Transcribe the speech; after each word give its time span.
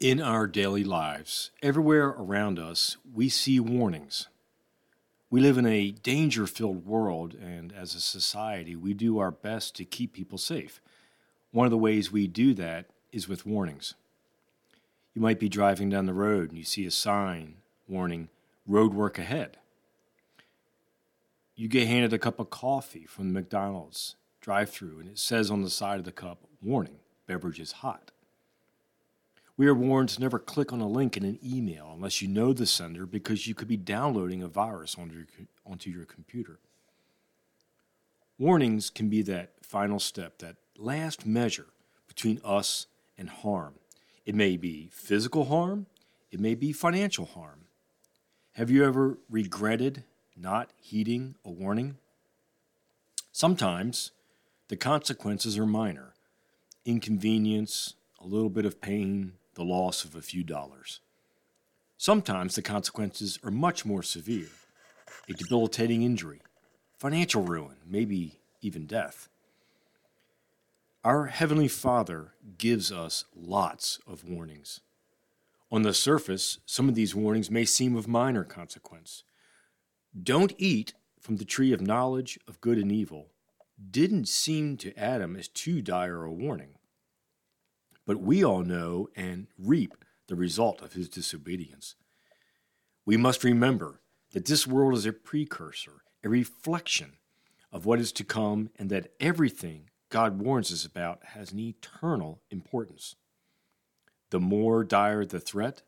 In 0.00 0.20
our 0.20 0.46
daily 0.46 0.84
lives, 0.84 1.50
everywhere 1.60 2.14
around 2.16 2.56
us, 2.56 2.96
we 3.12 3.28
see 3.28 3.58
warnings. 3.58 4.28
We 5.28 5.40
live 5.40 5.58
in 5.58 5.66
a 5.66 5.90
danger 5.90 6.46
filled 6.46 6.86
world, 6.86 7.34
and 7.34 7.72
as 7.72 7.96
a 7.96 8.00
society, 8.00 8.76
we 8.76 8.94
do 8.94 9.18
our 9.18 9.32
best 9.32 9.74
to 9.74 9.84
keep 9.84 10.12
people 10.12 10.38
safe. 10.38 10.80
One 11.50 11.66
of 11.66 11.72
the 11.72 11.76
ways 11.76 12.12
we 12.12 12.28
do 12.28 12.54
that 12.54 12.86
is 13.10 13.28
with 13.28 13.44
warnings. 13.44 13.94
You 15.14 15.20
might 15.20 15.40
be 15.40 15.48
driving 15.48 15.90
down 15.90 16.06
the 16.06 16.14
road 16.14 16.50
and 16.50 16.58
you 16.58 16.64
see 16.64 16.86
a 16.86 16.92
sign 16.92 17.56
warning, 17.88 18.28
road 18.68 18.94
work 18.94 19.18
ahead. 19.18 19.56
You 21.56 21.66
get 21.66 21.88
handed 21.88 22.12
a 22.12 22.20
cup 22.20 22.38
of 22.38 22.50
coffee 22.50 23.04
from 23.04 23.26
the 23.26 23.34
McDonald's 23.34 24.14
drive 24.40 24.70
through, 24.70 25.00
and 25.00 25.08
it 25.08 25.18
says 25.18 25.50
on 25.50 25.62
the 25.62 25.70
side 25.70 25.98
of 25.98 26.04
the 26.04 26.12
cup, 26.12 26.44
warning, 26.62 27.00
beverage 27.26 27.58
is 27.58 27.72
hot. 27.72 28.12
We 29.58 29.66
are 29.66 29.74
warned 29.74 30.10
to 30.10 30.20
never 30.20 30.38
click 30.38 30.72
on 30.72 30.80
a 30.80 30.86
link 30.86 31.16
in 31.16 31.24
an 31.24 31.40
email 31.44 31.90
unless 31.92 32.22
you 32.22 32.28
know 32.28 32.52
the 32.52 32.64
sender 32.64 33.06
because 33.06 33.48
you 33.48 33.56
could 33.56 33.66
be 33.66 33.76
downloading 33.76 34.40
a 34.40 34.46
virus 34.46 34.96
onto 34.96 35.16
your, 35.16 35.26
onto 35.66 35.90
your 35.90 36.04
computer. 36.04 36.60
Warnings 38.38 38.88
can 38.88 39.08
be 39.08 39.20
that 39.22 39.54
final 39.60 39.98
step, 39.98 40.38
that 40.38 40.58
last 40.76 41.26
measure 41.26 41.66
between 42.06 42.40
us 42.44 42.86
and 43.18 43.28
harm. 43.28 43.74
It 44.24 44.36
may 44.36 44.56
be 44.56 44.90
physical 44.92 45.46
harm, 45.46 45.86
it 46.30 46.38
may 46.38 46.54
be 46.54 46.72
financial 46.72 47.26
harm. 47.26 47.62
Have 48.52 48.70
you 48.70 48.84
ever 48.84 49.18
regretted 49.28 50.04
not 50.36 50.70
heeding 50.80 51.34
a 51.44 51.50
warning? 51.50 51.96
Sometimes 53.32 54.12
the 54.68 54.76
consequences 54.76 55.58
are 55.58 55.66
minor 55.66 56.14
inconvenience, 56.84 57.94
a 58.20 58.26
little 58.26 58.48
bit 58.48 58.64
of 58.64 58.80
pain, 58.80 59.32
the 59.58 59.64
loss 59.64 60.04
of 60.04 60.14
a 60.14 60.22
few 60.22 60.44
dollars. 60.44 61.00
Sometimes 61.96 62.54
the 62.54 62.62
consequences 62.62 63.40
are 63.42 63.50
much 63.50 63.84
more 63.84 64.04
severe 64.04 64.46
a 65.28 65.32
debilitating 65.32 66.02
injury, 66.02 66.40
financial 66.96 67.42
ruin, 67.42 67.76
maybe 67.84 68.38
even 68.62 68.86
death. 68.86 69.28
Our 71.02 71.26
Heavenly 71.26 71.66
Father 71.66 72.34
gives 72.56 72.92
us 72.92 73.24
lots 73.34 73.98
of 74.06 74.28
warnings. 74.28 74.80
On 75.72 75.82
the 75.82 75.92
surface, 75.92 76.58
some 76.64 76.88
of 76.88 76.94
these 76.94 77.14
warnings 77.14 77.50
may 77.50 77.64
seem 77.64 77.96
of 77.96 78.06
minor 78.06 78.44
consequence. 78.44 79.24
Don't 80.22 80.54
eat 80.56 80.94
from 81.20 81.36
the 81.36 81.44
tree 81.44 81.72
of 81.72 81.80
knowledge 81.80 82.38
of 82.46 82.60
good 82.60 82.78
and 82.78 82.92
evil 82.92 83.30
didn't 83.90 84.28
seem 84.28 84.76
to 84.76 84.96
Adam 84.96 85.36
as 85.36 85.48
too 85.48 85.82
dire 85.82 86.22
a 86.24 86.32
warning. 86.32 86.77
But 88.08 88.22
we 88.22 88.42
all 88.42 88.62
know 88.62 89.10
and 89.14 89.48
reap 89.58 89.94
the 90.28 90.34
result 90.34 90.80
of 90.80 90.94
his 90.94 91.10
disobedience. 91.10 91.94
We 93.04 93.18
must 93.18 93.44
remember 93.44 94.00
that 94.32 94.46
this 94.46 94.66
world 94.66 94.94
is 94.94 95.04
a 95.04 95.12
precursor, 95.12 96.00
a 96.24 96.30
reflection 96.30 97.18
of 97.70 97.84
what 97.84 98.00
is 98.00 98.10
to 98.12 98.24
come, 98.24 98.70
and 98.78 98.88
that 98.88 99.12
everything 99.20 99.90
God 100.08 100.40
warns 100.40 100.72
us 100.72 100.86
about 100.86 101.22
has 101.34 101.52
an 101.52 101.58
eternal 101.58 102.40
importance. 102.50 103.14
The 104.30 104.40
more 104.40 104.84
dire 104.84 105.26
the 105.26 105.38
threat, 105.38 105.82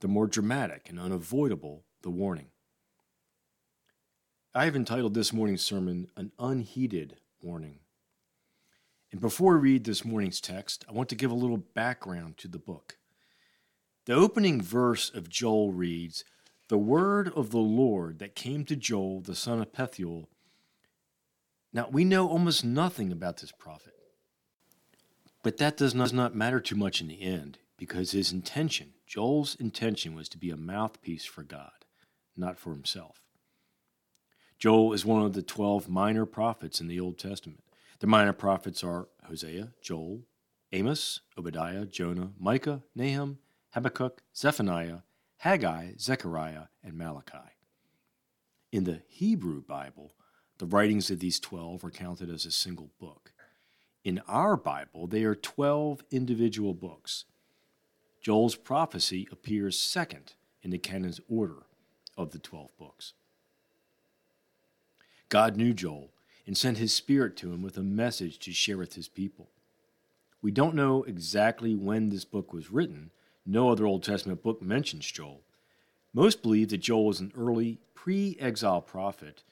the 0.00 0.08
more 0.08 0.26
dramatic 0.26 0.90
and 0.90 1.00
unavoidable 1.00 1.84
the 2.02 2.10
warning. 2.10 2.48
I 4.54 4.66
have 4.66 4.76
entitled 4.76 5.14
this 5.14 5.32
morning's 5.32 5.62
sermon 5.62 6.08
An 6.18 6.32
Unheeded 6.38 7.16
Warning. 7.42 7.78
And 9.12 9.20
before 9.20 9.58
we 9.58 9.72
read 9.72 9.84
this 9.84 10.04
morning's 10.04 10.40
text, 10.40 10.84
I 10.88 10.92
want 10.92 11.10
to 11.10 11.14
give 11.14 11.30
a 11.30 11.34
little 11.34 11.58
background 11.58 12.38
to 12.38 12.48
the 12.48 12.58
book. 12.58 12.96
The 14.06 14.14
opening 14.14 14.60
verse 14.60 15.10
of 15.10 15.28
Joel 15.28 15.70
reads, 15.70 16.24
The 16.68 16.78
word 16.78 17.30
of 17.36 17.50
the 17.50 17.58
Lord 17.58 18.18
that 18.18 18.34
came 18.34 18.64
to 18.64 18.74
Joel, 18.74 19.20
the 19.20 19.36
son 19.36 19.60
of 19.60 19.72
Pethuel. 19.72 20.28
Now, 21.74 21.88
we 21.90 22.04
know 22.04 22.26
almost 22.26 22.64
nothing 22.64 23.12
about 23.12 23.36
this 23.36 23.52
prophet, 23.52 23.94
but 25.42 25.58
that 25.58 25.76
does 25.76 25.94
not, 25.94 26.04
does 26.04 26.12
not 26.14 26.34
matter 26.34 26.60
too 26.60 26.76
much 26.76 27.00
in 27.00 27.08
the 27.08 27.22
end 27.22 27.58
because 27.76 28.12
his 28.12 28.32
intention, 28.32 28.94
Joel's 29.06 29.54
intention, 29.56 30.14
was 30.14 30.28
to 30.30 30.38
be 30.38 30.50
a 30.50 30.56
mouthpiece 30.56 31.24
for 31.24 31.42
God, 31.42 31.84
not 32.36 32.58
for 32.58 32.72
himself. 32.72 33.22
Joel 34.58 34.92
is 34.92 35.04
one 35.04 35.22
of 35.22 35.32
the 35.34 35.42
12 35.42 35.88
minor 35.88 36.24
prophets 36.24 36.80
in 36.80 36.86
the 36.88 37.00
Old 37.00 37.18
Testament. 37.18 37.62
The 38.02 38.08
minor 38.08 38.32
prophets 38.32 38.82
are 38.82 39.06
Hosea, 39.28 39.74
Joel, 39.80 40.22
Amos, 40.72 41.20
Obadiah, 41.38 41.86
Jonah, 41.86 42.32
Micah, 42.36 42.82
Nahum, 42.96 43.38
Habakkuk, 43.74 44.22
Zephaniah, 44.34 45.02
Haggai, 45.36 45.92
Zechariah, 46.00 46.64
and 46.82 46.98
Malachi. 46.98 47.54
In 48.72 48.82
the 48.82 49.02
Hebrew 49.06 49.62
Bible, 49.62 50.14
the 50.58 50.66
writings 50.66 51.12
of 51.12 51.20
these 51.20 51.38
12 51.38 51.84
are 51.84 51.92
counted 51.92 52.28
as 52.28 52.44
a 52.44 52.50
single 52.50 52.90
book. 52.98 53.32
In 54.02 54.20
our 54.26 54.56
Bible, 54.56 55.06
they 55.06 55.22
are 55.22 55.36
12 55.36 56.02
individual 56.10 56.74
books. 56.74 57.26
Joel's 58.20 58.56
prophecy 58.56 59.28
appears 59.30 59.78
second 59.78 60.32
in 60.60 60.70
the 60.70 60.78
canon's 60.78 61.20
order 61.28 61.66
of 62.16 62.32
the 62.32 62.40
12 62.40 62.76
books. 62.76 63.12
God 65.28 65.56
knew 65.56 65.72
Joel 65.72 66.10
and 66.46 66.56
sent 66.56 66.78
his 66.78 66.92
spirit 66.94 67.36
to 67.36 67.52
him 67.52 67.62
with 67.62 67.76
a 67.76 67.82
message 67.82 68.38
to 68.40 68.52
share 68.52 68.78
with 68.78 68.94
his 68.94 69.08
people. 69.08 69.50
We 70.40 70.50
don't 70.50 70.74
know 70.74 71.04
exactly 71.04 71.74
when 71.74 72.08
this 72.08 72.24
book 72.24 72.52
was 72.52 72.70
written. 72.70 73.12
No 73.46 73.70
other 73.70 73.86
Old 73.86 74.02
Testament 74.02 74.42
book 74.42 74.60
mentions 74.60 75.06
Joel. 75.06 75.42
Most 76.12 76.42
believe 76.42 76.68
that 76.70 76.78
Joel 76.78 77.06
was 77.06 77.20
an 77.20 77.32
early 77.36 77.78
pre 77.94 78.36
exile 78.40 78.82
prophet 78.82 79.44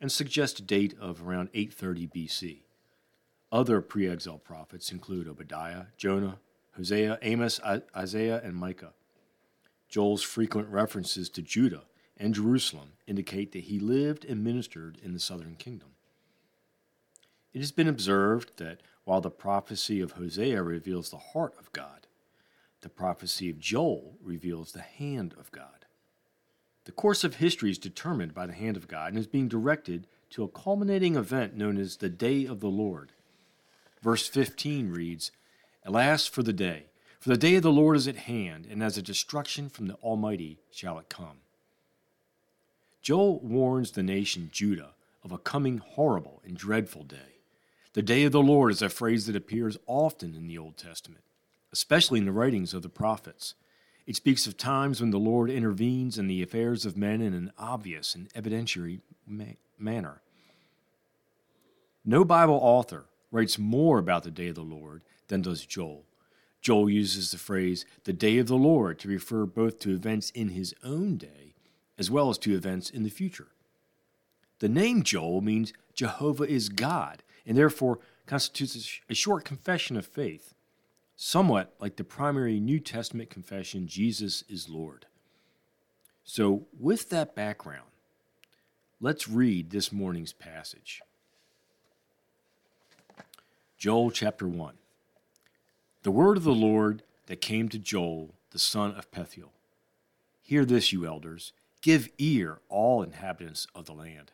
and 0.00 0.10
suggest 0.10 0.58
a 0.58 0.62
date 0.62 0.94
of 1.00 1.26
around 1.26 1.50
830 1.54 2.08
BC. 2.08 2.62
Other 3.52 3.80
pre 3.80 4.08
exile 4.08 4.38
prophets 4.38 4.90
include 4.90 5.28
Obadiah, 5.28 5.86
Jonah, 5.96 6.38
Hosea, 6.76 7.18
Amos, 7.22 7.60
Isaiah, 7.96 8.40
and 8.42 8.56
Micah. 8.56 8.92
Joel's 9.88 10.22
frequent 10.22 10.68
references 10.68 11.28
to 11.30 11.42
Judah 11.42 11.84
and 12.16 12.34
Jerusalem 12.34 12.92
indicate 13.06 13.52
that 13.52 13.64
he 13.64 13.78
lived 13.78 14.24
and 14.24 14.42
ministered 14.42 14.98
in 15.02 15.12
the 15.12 15.20
southern 15.20 15.54
kingdom. 15.54 15.93
It 17.54 17.60
has 17.60 17.72
been 17.72 17.88
observed 17.88 18.52
that 18.56 18.80
while 19.04 19.20
the 19.20 19.30
prophecy 19.30 20.00
of 20.00 20.12
Hosea 20.12 20.62
reveals 20.62 21.10
the 21.10 21.18
heart 21.18 21.54
of 21.58 21.72
God, 21.72 22.08
the 22.80 22.88
prophecy 22.88 23.48
of 23.48 23.60
Joel 23.60 24.16
reveals 24.20 24.72
the 24.72 24.82
hand 24.82 25.34
of 25.38 25.52
God. 25.52 25.86
The 26.84 26.92
course 26.92 27.24
of 27.24 27.36
history 27.36 27.70
is 27.70 27.78
determined 27.78 28.34
by 28.34 28.46
the 28.46 28.52
hand 28.52 28.76
of 28.76 28.88
God 28.88 29.08
and 29.10 29.18
is 29.18 29.26
being 29.26 29.48
directed 29.48 30.06
to 30.30 30.42
a 30.42 30.48
culminating 30.48 31.16
event 31.16 31.56
known 31.56 31.78
as 31.78 31.96
the 31.96 32.08
Day 32.08 32.44
of 32.44 32.60
the 32.60 32.68
Lord. 32.68 33.12
Verse 34.02 34.28
15 34.28 34.90
reads, 34.90 35.30
Alas 35.84 36.26
for 36.26 36.42
the 36.42 36.52
day, 36.52 36.86
for 37.20 37.30
the 37.30 37.38
day 37.38 37.54
of 37.54 37.62
the 37.62 37.72
Lord 37.72 37.96
is 37.96 38.08
at 38.08 38.16
hand, 38.16 38.66
and 38.68 38.82
as 38.82 38.98
a 38.98 39.02
destruction 39.02 39.68
from 39.68 39.86
the 39.86 39.94
Almighty 39.94 40.58
shall 40.70 40.98
it 40.98 41.08
come. 41.08 41.38
Joel 43.00 43.38
warns 43.40 43.92
the 43.92 44.02
nation 44.02 44.50
Judah 44.52 44.90
of 45.22 45.30
a 45.32 45.38
coming 45.38 45.78
horrible 45.78 46.42
and 46.44 46.56
dreadful 46.56 47.04
day. 47.04 47.33
The 47.94 48.02
day 48.02 48.24
of 48.24 48.32
the 48.32 48.42
Lord 48.42 48.72
is 48.72 48.82
a 48.82 48.88
phrase 48.88 49.26
that 49.26 49.36
appears 49.36 49.78
often 49.86 50.34
in 50.34 50.48
the 50.48 50.58
Old 50.58 50.76
Testament, 50.76 51.22
especially 51.72 52.18
in 52.18 52.24
the 52.24 52.32
writings 52.32 52.74
of 52.74 52.82
the 52.82 52.88
prophets. 52.88 53.54
It 54.04 54.16
speaks 54.16 54.46
of 54.46 54.56
times 54.56 55.00
when 55.00 55.10
the 55.10 55.18
Lord 55.18 55.48
intervenes 55.48 56.18
in 56.18 56.26
the 56.26 56.42
affairs 56.42 56.84
of 56.84 56.96
men 56.96 57.22
in 57.22 57.34
an 57.34 57.52
obvious 57.56 58.14
and 58.14 58.28
evidentiary 58.34 59.00
ma- 59.26 59.44
manner. 59.78 60.20
No 62.04 62.24
Bible 62.24 62.58
author 62.60 63.06
writes 63.30 63.58
more 63.58 63.98
about 63.98 64.24
the 64.24 64.30
day 64.30 64.48
of 64.48 64.56
the 64.56 64.62
Lord 64.62 65.02
than 65.28 65.42
does 65.42 65.64
Joel. 65.64 66.04
Joel 66.60 66.90
uses 66.90 67.30
the 67.30 67.38
phrase 67.38 67.86
the 68.02 68.12
day 68.12 68.38
of 68.38 68.48
the 68.48 68.56
Lord 68.56 68.98
to 68.98 69.08
refer 69.08 69.46
both 69.46 69.78
to 69.80 69.90
events 69.94 70.30
in 70.30 70.48
his 70.48 70.74
own 70.82 71.16
day 71.16 71.54
as 71.96 72.10
well 72.10 72.28
as 72.28 72.38
to 72.38 72.54
events 72.54 72.90
in 72.90 73.04
the 73.04 73.08
future. 73.10 73.48
The 74.58 74.68
name 74.68 75.04
Joel 75.04 75.40
means 75.40 75.72
Jehovah 75.94 76.44
is 76.44 76.68
God, 76.68 77.22
and 77.46 77.56
therefore 77.56 77.98
constitutes 78.26 79.00
a 79.08 79.14
short 79.14 79.44
confession 79.44 79.96
of 79.96 80.06
faith, 80.06 80.54
somewhat 81.16 81.74
like 81.78 81.96
the 81.96 82.04
primary 82.04 82.60
New 82.60 82.80
Testament 82.80 83.30
confession 83.30 83.86
Jesus 83.86 84.44
is 84.48 84.68
Lord. 84.68 85.06
So, 86.24 86.66
with 86.78 87.10
that 87.10 87.34
background, 87.34 87.90
let's 89.00 89.28
read 89.28 89.70
this 89.70 89.92
morning's 89.92 90.32
passage. 90.32 91.02
Joel 93.76 94.10
chapter 94.10 94.48
1. 94.48 94.74
The 96.02 96.10
word 96.10 96.38
of 96.38 96.44
the 96.44 96.54
Lord 96.54 97.02
that 97.26 97.42
came 97.42 97.68
to 97.68 97.78
Joel, 97.78 98.34
the 98.50 98.58
son 98.58 98.92
of 98.92 99.10
Pethuel. 99.10 99.50
Hear 100.40 100.64
this, 100.64 100.92
you 100.92 101.06
elders. 101.06 101.52
Give 101.82 102.08
ear, 102.16 102.60
all 102.70 103.02
inhabitants 103.02 103.66
of 103.74 103.84
the 103.84 103.92
land. 103.92 104.32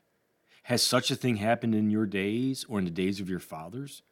Has 0.64 0.82
such 0.82 1.10
a 1.10 1.16
thing 1.16 1.36
happened 1.36 1.74
in 1.74 1.90
your 1.90 2.06
days 2.06 2.64
or 2.68 2.78
in 2.78 2.84
the 2.84 2.90
days 2.90 3.20
of 3.20 3.28
your 3.28 3.40
fathers? 3.40 4.02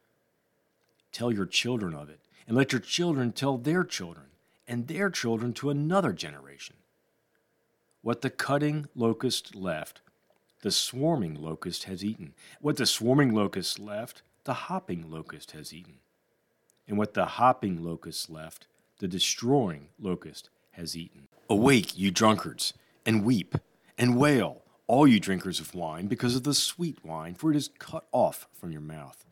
Tell 1.11 1.31
your 1.31 1.45
children 1.45 1.93
of 1.93 2.09
it, 2.09 2.19
and 2.47 2.55
let 2.55 2.71
your 2.71 2.81
children 2.81 3.31
tell 3.31 3.57
their 3.57 3.83
children, 3.83 4.27
and 4.67 4.87
their 4.87 5.09
children 5.09 5.53
to 5.53 5.69
another 5.69 6.13
generation. 6.13 6.75
What 8.01 8.21
the 8.21 8.29
cutting 8.29 8.87
locust 8.95 9.55
left, 9.55 10.01
the 10.61 10.71
swarming 10.71 11.35
locust 11.35 11.85
has 11.85 12.03
eaten. 12.03 12.33
What 12.61 12.77
the 12.77 12.85
swarming 12.85 13.33
locust 13.33 13.79
left, 13.79 14.21
the 14.43 14.53
hopping 14.53 15.09
locust 15.09 15.51
has 15.51 15.73
eaten. 15.73 15.95
And 16.87 16.97
what 16.97 17.13
the 17.13 17.25
hopping 17.25 17.83
locust 17.83 18.29
left, 18.29 18.67
the 18.99 19.07
destroying 19.07 19.89
locust 19.99 20.49
has 20.71 20.97
eaten. 20.97 21.27
Awake, 21.49 21.97
you 21.97 22.11
drunkards, 22.11 22.73
and 23.05 23.23
weep, 23.23 23.55
and 23.97 24.17
wail, 24.17 24.63
all 24.89 25.05
you 25.05 25.19
drinkers 25.19 25.59
of 25.59 25.75
wine, 25.75 26.07
because 26.07 26.35
of 26.35 26.43
the 26.43 26.53
sweet 26.55 27.05
wine, 27.05 27.35
for 27.35 27.51
it 27.51 27.55
is 27.55 27.69
cut 27.77 28.07
off 28.11 28.47
from 28.51 28.71
your 28.71 28.81
mouth. 28.81 29.23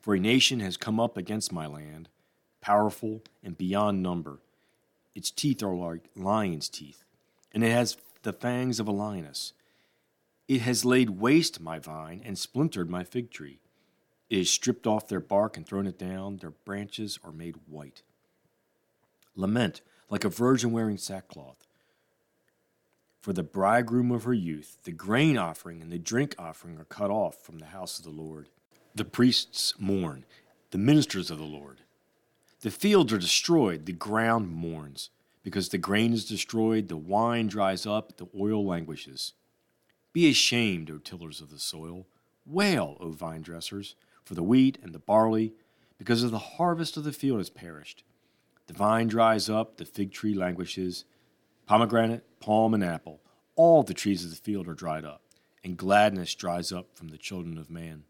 For 0.00 0.14
a 0.14 0.20
nation 0.20 0.60
has 0.60 0.76
come 0.76 1.00
up 1.00 1.16
against 1.16 1.52
my 1.52 1.66
land, 1.66 2.08
powerful 2.60 3.22
and 3.42 3.58
beyond 3.58 4.00
number. 4.00 4.38
Its 5.12 5.32
teeth 5.32 5.60
are 5.60 5.74
like 5.74 6.08
lion's 6.14 6.68
teeth, 6.68 7.02
and 7.52 7.64
it 7.64 7.72
has 7.72 7.96
the 8.22 8.32
fangs 8.32 8.78
of 8.78 8.86
a 8.86 8.92
lioness. 8.92 9.54
It 10.46 10.60
has 10.60 10.84
laid 10.84 11.10
waste 11.10 11.60
my 11.60 11.80
vine 11.80 12.22
and 12.24 12.38
splintered 12.38 12.88
my 12.88 13.02
fig 13.02 13.32
tree. 13.32 13.58
It 14.30 14.38
has 14.38 14.50
stripped 14.50 14.86
off 14.86 15.08
their 15.08 15.18
bark 15.18 15.56
and 15.56 15.66
thrown 15.66 15.88
it 15.88 15.98
down, 15.98 16.36
their 16.36 16.50
branches 16.50 17.18
are 17.24 17.32
made 17.32 17.56
white. 17.66 18.02
Lament 19.34 19.80
like 20.08 20.24
a 20.24 20.28
virgin 20.28 20.70
wearing 20.70 20.96
sackcloth. 20.96 21.66
For 23.22 23.32
the 23.32 23.44
bridegroom 23.44 24.10
of 24.10 24.24
her 24.24 24.34
youth, 24.34 24.78
the 24.82 24.90
grain 24.90 25.38
offering 25.38 25.80
and 25.80 25.92
the 25.92 25.98
drink 25.98 26.34
offering 26.40 26.76
are 26.78 26.84
cut 26.84 27.08
off 27.08 27.36
from 27.40 27.60
the 27.60 27.66
house 27.66 28.00
of 28.00 28.04
the 28.04 28.10
Lord. 28.10 28.48
The 28.96 29.04
priests 29.04 29.74
mourn, 29.78 30.24
the 30.72 30.78
ministers 30.78 31.30
of 31.30 31.38
the 31.38 31.44
Lord. 31.44 31.82
The 32.62 32.72
fields 32.72 33.12
are 33.12 33.18
destroyed, 33.18 33.86
the 33.86 33.92
ground 33.92 34.50
mourns. 34.50 35.10
Because 35.44 35.68
the 35.68 35.78
grain 35.78 36.12
is 36.12 36.24
destroyed, 36.24 36.88
the 36.88 36.96
wine 36.96 37.46
dries 37.46 37.86
up, 37.86 38.16
the 38.16 38.26
oil 38.38 38.66
languishes. 38.66 39.34
Be 40.12 40.28
ashamed, 40.28 40.90
O 40.90 40.98
tillers 40.98 41.40
of 41.40 41.50
the 41.50 41.60
soil. 41.60 42.08
Wail, 42.44 42.96
O 42.98 43.10
vine 43.10 43.42
dressers, 43.42 43.94
for 44.24 44.34
the 44.34 44.42
wheat 44.42 44.78
and 44.82 44.92
the 44.92 44.98
barley, 44.98 45.54
because 45.96 46.24
of 46.24 46.32
the 46.32 46.38
harvest 46.38 46.96
of 46.96 47.04
the 47.04 47.12
field 47.12 47.38
has 47.38 47.50
perished. 47.50 48.02
The 48.66 48.74
vine 48.74 49.06
dries 49.06 49.48
up, 49.48 49.76
the 49.76 49.84
fig 49.84 50.10
tree 50.10 50.34
languishes. 50.34 51.04
Pomegranate, 51.66 52.24
palm, 52.42 52.74
and 52.74 52.84
apple, 52.84 53.20
all 53.54 53.82
the 53.82 53.94
trees 53.94 54.24
of 54.24 54.30
the 54.30 54.36
field 54.36 54.66
are 54.66 54.74
dried 54.74 55.04
up, 55.04 55.22
and 55.62 55.76
gladness 55.76 56.34
dries 56.34 56.72
up 56.72 56.88
from 56.94 57.08
the 57.08 57.18
children 57.18 57.56
of 57.56 57.70
man. 57.70 58.04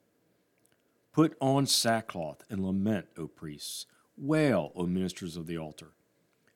Put 1.12 1.36
on 1.40 1.66
sackcloth 1.66 2.42
and 2.48 2.64
lament, 2.64 3.06
O 3.18 3.26
priests. 3.26 3.86
Wail, 4.16 4.72
O 4.74 4.86
ministers 4.86 5.36
of 5.36 5.46
the 5.46 5.58
altar. 5.58 5.90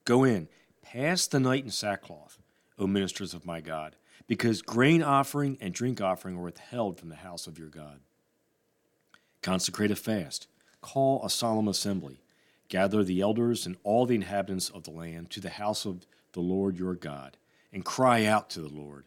Go 0.05 0.25
in, 0.25 0.49
pass 0.83 1.27
the 1.27 1.41
night 1.41 1.65
in 1.65 1.71
sackcloth, 1.71 2.39
O 2.79 2.87
ministers 2.87 3.35
of 3.35 3.45
my 3.45 3.61
God, 3.61 3.97
because 4.27 4.63
grain 4.63 5.03
offering 5.03 5.59
and 5.61 5.75
drink 5.75 6.01
offering 6.01 6.37
are 6.37 6.43
withheld 6.43 6.99
from 6.99 7.11
the 7.11 7.17
house 7.17 7.47
of 7.47 7.59
your 7.59 7.69
God. 7.69 8.01
Consecrate 9.43 9.91
a 9.91 9.97
fast, 9.97 10.49
call 10.81 11.25
a 11.25 11.31
solemn 11.31 11.69
assembly, 11.69 12.23
gather 12.69 13.05
the 13.05 13.21
elders 13.21 13.67
and 13.67 13.77
all 13.83 14.07
the 14.07 14.15
inhabitants 14.15 14.71
of 14.71 14.85
the 14.85 14.91
land 14.91 15.31
to 15.31 15.41
the 15.41 15.51
house 15.51 15.85
of 15.85 16.07
the 16.33 16.41
Lord 16.41 16.79
your 16.79 16.95
God, 16.95 17.37
and 17.73 17.85
cry 17.85 18.25
out 18.25 18.51
to 18.51 18.61
the 18.61 18.69
Lord. 18.69 19.05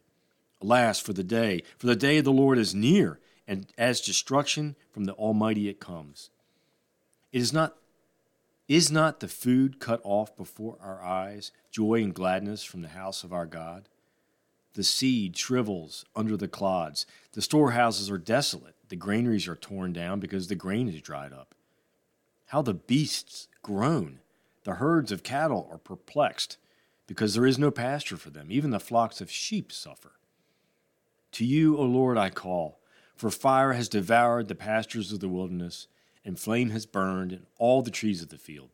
Alas, 0.62 1.00
for 1.00 1.14
the 1.14 1.24
day, 1.24 1.64
for 1.78 1.88
the 1.88 1.96
day 1.96 2.18
of 2.18 2.26
the 2.26 2.32
Lord 2.32 2.58
is 2.58 2.76
near, 2.76 3.20
and 3.48 3.68
as 3.78 4.02
destruction 4.02 4.76
from 4.92 5.06
the 5.06 5.14
Almighty 5.14 5.70
it 5.70 5.80
comes. 5.80 6.30
It 7.32 7.42
is 7.42 7.54
not 7.54 7.76
is 8.68 8.92
not 8.92 9.20
the 9.20 9.28
food 9.28 9.80
cut 9.80 10.00
off 10.04 10.38
before 10.38 10.78
our 10.80 11.04
eyes, 11.04 11.52
joy 11.72 12.04
and 12.04 12.14
gladness 12.14 12.64
from 12.64 12.84
the 12.84 12.90
house 12.90 13.24
of 13.24 13.34
our 13.34 13.48
God? 13.48 13.90
The 14.76 14.84
seed 14.84 15.36
shrivels 15.36 16.06
under 16.16 16.38
the 16.38 16.48
clods. 16.48 17.08
The 17.34 17.42
storehouses 17.42 18.12
are 18.12 18.20
desolate. 18.20 18.76
The 18.90 18.96
granaries 18.96 19.48
are 19.48 19.56
torn 19.56 19.92
down 19.92 20.20
because 20.20 20.48
the 20.48 20.56
grain 20.56 20.88
is 20.88 21.02
dried 21.02 21.34
up. 21.34 21.56
How 22.46 22.62
the 22.62 22.76
beasts 22.76 23.48
groan. 23.64 24.20
The 24.66 24.76
herds 24.76 25.12
of 25.12 25.24
cattle 25.24 25.68
are 25.72 25.80
perplexed 25.80 26.58
because 27.10 27.34
there 27.34 27.48
is 27.48 27.58
no 27.58 27.72
pasture 27.72 28.18
for 28.18 28.30
them. 28.30 28.52
Even 28.52 28.70
the 28.70 28.80
flocks 28.80 29.20
of 29.20 29.32
sheep 29.32 29.72
suffer. 29.72 30.12
To 31.32 31.44
you, 31.44 31.76
O 31.76 31.82
Lord, 31.82 32.20
I 32.20 32.30
call, 32.30 32.82
for 33.16 33.32
fire 33.32 33.74
has 33.74 33.90
devoured 33.90 34.48
the 34.48 34.54
pastures 34.54 35.12
of 35.12 35.20
the 35.20 35.28
wilderness 35.28 35.88
and 36.24 36.40
flame 36.40 36.70
has 36.70 36.86
burned 36.86 37.32
in 37.32 37.48
all 37.58 37.82
the 37.82 37.90
trees 37.90 38.22
of 38.22 38.30
the 38.30 38.38
field. 38.38 38.70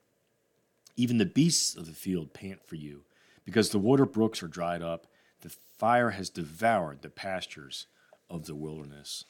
Even 0.98 1.18
the 1.18 1.26
beasts 1.26 1.78
of 1.78 1.86
the 1.86 1.94
field 1.94 2.34
pant 2.34 2.60
for 2.68 2.76
you, 2.76 3.06
because 3.46 3.70
the 3.70 3.80
water 3.80 4.06
brooks 4.06 4.44
are 4.44 4.50
dried 4.50 4.82
up. 4.82 5.08
The 5.40 5.56
fire 5.78 6.10
has 6.10 6.30
devoured 6.30 7.04
the 7.04 7.10
pastures 7.10 7.88
of 8.30 8.48
the 8.48 8.56
wilderness. 8.56 9.24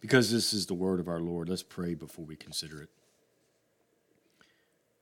Because 0.00 0.32
this 0.32 0.52
is 0.52 0.66
the 0.66 0.74
word 0.74 0.98
of 0.98 1.06
our 1.06 1.20
Lord, 1.20 1.48
let's 1.48 1.62
pray 1.62 1.94
before 1.94 2.24
we 2.24 2.34
consider 2.34 2.82
it. 2.82 2.88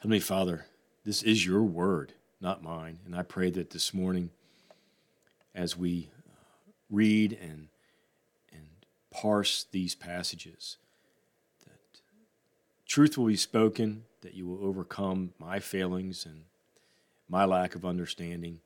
Heavenly 0.00 0.20
Father, 0.20 0.66
this 1.04 1.22
is 1.22 1.46
your 1.46 1.62
word, 1.62 2.12
not 2.40 2.62
mine. 2.62 2.98
And 3.06 3.16
I 3.16 3.22
pray 3.22 3.50
that 3.50 3.70
this 3.70 3.94
morning, 3.94 4.30
as 5.54 5.76
we 5.76 6.10
uh, 6.28 6.72
read 6.90 7.32
and, 7.40 7.68
and 8.52 8.66
parse 9.10 9.66
these 9.70 9.94
passages, 9.94 10.76
that 11.64 12.00
truth 12.86 13.16
will 13.16 13.26
be 13.26 13.36
spoken, 13.36 14.04
that 14.20 14.34
you 14.34 14.46
will 14.46 14.64
overcome 14.64 15.32
my 15.38 15.58
failings 15.58 16.26
and 16.26 16.42
my 17.28 17.44
lack 17.44 17.74
of 17.74 17.86
understanding, 17.86 18.60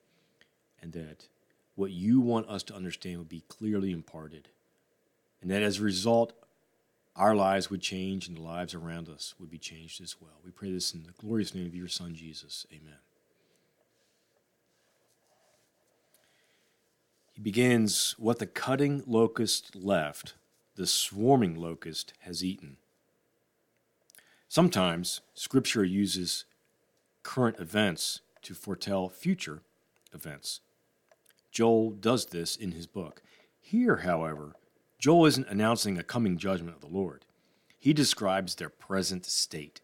and 0.83 0.93
that 0.93 1.29
what 1.77 1.91
you 1.91 2.21
want 2.21 2.49
us 2.49 2.63
to 2.65 2.75
understand 2.75 3.19
will 3.19 3.25
be 3.25 3.45
clearly 3.49 3.93
imparted. 3.93 4.49
And 5.41 5.51
that 5.51 5.63
as 5.63 5.79
a 5.79 5.83
result, 5.83 6.33
our 7.17 7.35
lives 7.35 7.71
would 7.71 7.81
change 7.81 8.27
and 8.27 8.37
the 8.37 8.43
lives 8.43 8.75
around 8.75 9.09
us 9.09 9.35
would 9.39 9.51
be 9.51 9.59
changed 9.59 10.03
as 10.03 10.17
well. 10.21 10.41
We 10.45 10.51
pray 10.51 10.73
this 10.73 10.93
in 10.93 11.05
the 11.05 11.13
glorious 11.13 11.55
name 11.55 11.67
of 11.67 11.75
your 11.75 11.89
Son, 11.89 12.15
Jesus. 12.15 12.67
Amen. 12.73 12.99
He 17.33 17.41
begins 17.41 18.15
What 18.19 18.39
the 18.39 18.47
cutting 18.47 19.03
locust 19.07 19.77
left, 19.77 20.35
the 20.77 20.87
swarming 20.87 21.55
locust 21.55 22.13
has 22.21 22.45
eaten. 22.45 22.79
Sometimes 24.49 25.21
Scripture 25.35 25.85
uses 25.85 26.45
current 27.23 27.59
events 27.59 28.21
to 28.43 28.55
foretell 28.55 29.09
future 29.09 29.63
events. 30.13 30.61
Joel 31.51 31.91
does 31.91 32.27
this 32.27 32.55
in 32.57 32.73
his 32.73 32.87
book. 32.87 33.23
Here, 33.61 33.99
however, 33.99 34.55
Joel 35.05 35.27
isn't 35.27 35.49
announcing 35.51 35.99
a 35.99 36.03
coming 36.03 36.39
judgment 36.39 36.77
of 36.77 36.81
the 36.81 36.87
Lord. 36.87 37.27
He 37.79 37.93
describes 37.93 38.55
their 38.55 38.71
present 38.71 39.27
state, 39.27 39.83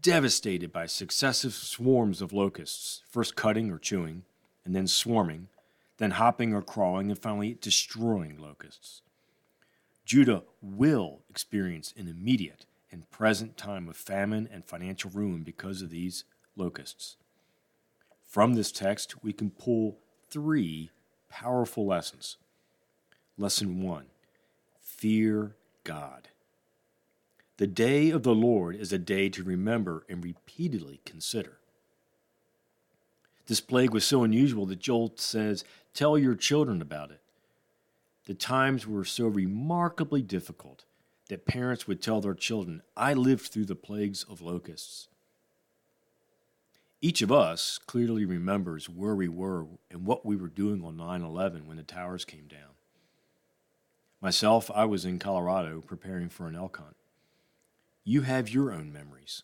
devastated 0.00 0.72
by 0.72 0.86
successive 0.86 1.52
swarms 1.52 2.22
of 2.22 2.32
locusts, 2.32 3.02
first 3.10 3.36
cutting 3.36 3.70
or 3.70 3.78
chewing, 3.78 4.22
and 4.64 4.74
then 4.74 4.86
swarming, 4.86 5.48
then 5.98 6.12
hopping 6.12 6.54
or 6.54 6.62
crawling, 6.62 7.10
and 7.10 7.20
finally 7.20 7.58
destroying 7.60 8.38
locusts. 8.38 9.02
Judah 10.06 10.44
will 10.62 11.20
experience 11.28 11.92
an 11.94 12.08
immediate 12.08 12.64
and 12.90 13.10
present 13.10 13.58
time 13.58 13.90
of 13.90 13.96
famine 13.98 14.48
and 14.50 14.64
financial 14.64 15.10
ruin 15.10 15.42
because 15.42 15.82
of 15.82 15.90
these 15.90 16.24
locusts. 16.56 17.18
From 18.24 18.54
this 18.54 18.72
text, 18.72 19.22
we 19.22 19.34
can 19.34 19.50
pull 19.50 19.98
three 20.30 20.92
powerful 21.28 21.84
lessons. 21.84 22.38
Lesson 23.36 23.82
one 23.82 24.06
Fear 24.96 25.56
God. 25.84 26.28
The 27.58 27.66
day 27.66 28.10
of 28.10 28.22
the 28.22 28.34
Lord 28.34 28.76
is 28.76 28.92
a 28.92 28.98
day 28.98 29.28
to 29.30 29.42
remember 29.42 30.04
and 30.08 30.22
repeatedly 30.22 31.00
consider. 31.04 31.58
This 33.46 33.60
plague 33.60 33.92
was 33.92 34.04
so 34.04 34.24
unusual 34.24 34.66
that 34.66 34.80
Joel 34.80 35.12
says, 35.16 35.64
Tell 35.94 36.18
your 36.18 36.34
children 36.34 36.82
about 36.82 37.10
it. 37.10 37.20
The 38.26 38.34
times 38.34 38.86
were 38.86 39.04
so 39.04 39.26
remarkably 39.26 40.20
difficult 40.20 40.84
that 41.28 41.46
parents 41.46 41.86
would 41.86 42.02
tell 42.02 42.20
their 42.20 42.34
children, 42.34 42.82
I 42.96 43.14
lived 43.14 43.46
through 43.46 43.66
the 43.66 43.76
plagues 43.76 44.24
of 44.24 44.42
locusts. 44.42 45.08
Each 47.00 47.22
of 47.22 47.30
us 47.30 47.78
clearly 47.78 48.24
remembers 48.24 48.88
where 48.88 49.14
we 49.14 49.28
were 49.28 49.66
and 49.90 50.06
what 50.06 50.24
we 50.24 50.36
were 50.36 50.48
doing 50.48 50.82
on 50.84 50.96
9 50.96 51.22
11 51.22 51.66
when 51.66 51.76
the 51.76 51.82
towers 51.82 52.24
came 52.24 52.46
down. 52.46 52.75
Myself, 54.20 54.70
I 54.74 54.84
was 54.84 55.04
in 55.04 55.18
Colorado 55.18 55.80
preparing 55.80 56.28
for 56.28 56.46
an 56.46 56.56
elk 56.56 56.78
hunt. 56.78 56.96
You 58.04 58.22
have 58.22 58.48
your 58.48 58.72
own 58.72 58.92
memories. 58.92 59.42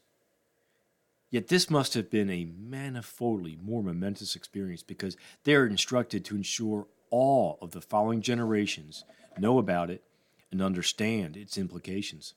Yet 1.31 1.49
this 1.49 1.71
must 1.71 1.95
have 1.95 2.11
been 2.11 2.31
a 2.31 2.45
manifoldly 2.45 3.59
more 3.63 3.83
momentous 3.83 4.37
experience 4.37 4.83
because 4.83 5.17
they 5.45 5.55
are 5.55 5.67
instructed 5.67 6.25
to 6.27 6.37
ensure 6.37 6.87
all 7.11 7.59
of 7.61 7.73
the 7.73 7.81
following 7.81 8.21
generations 8.21 9.05
know 9.39 9.59
about 9.59 9.91
it 9.91 10.03
and 10.51 10.61
understand 10.61 11.37
its 11.37 11.57
implications. 11.57 12.35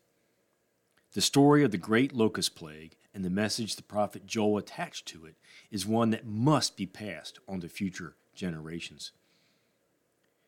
The 1.14 1.22
story 1.22 1.64
of 1.64 1.72
the 1.72 1.78
great 1.78 2.14
locust 2.14 2.56
plague 2.56 2.96
and 3.14 3.24
the 3.24 3.30
message 3.30 3.76
the 3.76 3.84
prophet 3.84 4.26
Joel 4.26 4.58
attached 4.58 5.06
to 5.08 5.26
it 5.26 5.36
is 5.72 5.86
one 5.86 6.10
that 6.12 6.26
must 6.26 6.76
be 6.76 6.86
passed 6.86 7.40
on 7.48 7.62
to 7.62 7.70
future 7.70 8.16
generations. 8.34 9.12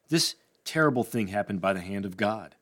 This 0.10 0.36
terrible 0.68 1.04
thing 1.04 1.28
happened 1.28 1.62
by 1.62 1.74
the 1.74 1.80
hand 1.80 2.06
of 2.06 2.18
God. 2.18 2.56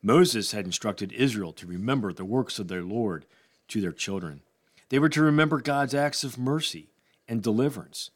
Moses 0.00 0.52
had 0.52 0.64
instructed 0.64 1.12
Israel 1.12 1.52
to 1.52 1.66
remember 1.66 2.12
the 2.12 2.24
works 2.24 2.58
of 2.58 2.68
their 2.68 2.82
Lord 2.82 3.26
to 3.68 3.80
their 3.80 3.92
children. 3.92 4.40
They 4.88 4.98
were 4.98 5.08
to 5.10 5.22
remember 5.22 5.60
God's 5.60 5.94
acts 5.94 6.24
of 6.24 6.38
mercy 6.38 6.88
and 7.28 7.42
deliverance, 7.42 8.10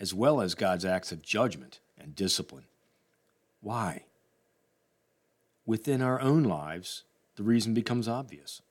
as 0.00 0.12
well 0.12 0.40
as 0.40 0.54
God's 0.54 0.84
acts 0.84 1.12
of 1.12 1.22
judgment 1.22 1.80
and 1.98 2.14
discipline. 2.14 2.64
Why? 3.60 4.04
Within 5.64 6.02
our 6.02 6.20
own 6.20 6.42
lives, 6.42 7.04
the 7.36 7.42
reason 7.42 7.74
becomes 7.74 8.08
obvious. 8.08 8.62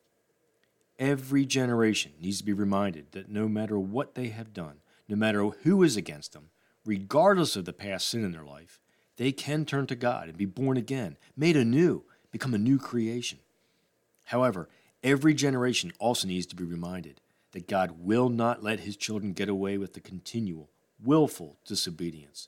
Every 0.99 1.45
generation 1.45 2.11
needs 2.19 2.39
to 2.39 2.45
be 2.45 2.53
reminded 2.53 3.11
that 3.13 3.29
no 3.29 3.47
matter 3.47 3.79
what 3.79 4.15
they 4.15 4.27
have 4.29 4.53
done, 4.53 4.77
no 5.07 5.15
matter 5.15 5.43
who 5.43 5.83
is 5.83 5.97
against 5.97 6.33
them, 6.33 6.49
regardless 6.85 7.55
of 7.55 7.65
the 7.65 7.73
past 7.73 8.07
sin 8.07 8.23
in 8.23 8.31
their 8.31 8.43
life, 8.43 8.79
they 9.17 9.31
can 9.31 9.65
turn 9.65 9.87
to 9.87 9.95
God 9.95 10.27
and 10.27 10.37
be 10.37 10.45
born 10.45 10.77
again, 10.77 11.17
made 11.35 11.57
anew, 11.57 12.03
become 12.31 12.53
a 12.53 12.59
new 12.59 12.77
creation. 12.77 13.39
However, 14.25 14.69
every 15.03 15.33
generation 15.33 15.91
also 15.99 16.27
needs 16.27 16.45
to 16.47 16.55
be 16.55 16.63
reminded 16.63 17.21
that 17.51 17.67
God 17.67 17.99
will 17.99 18.29
not 18.29 18.63
let 18.63 18.81
his 18.81 18.95
children 18.95 19.33
get 19.33 19.49
away 19.49 19.77
with 19.77 19.93
the 19.93 19.99
continual, 19.99 20.69
willful 21.03 21.57
disobedience. 21.65 22.47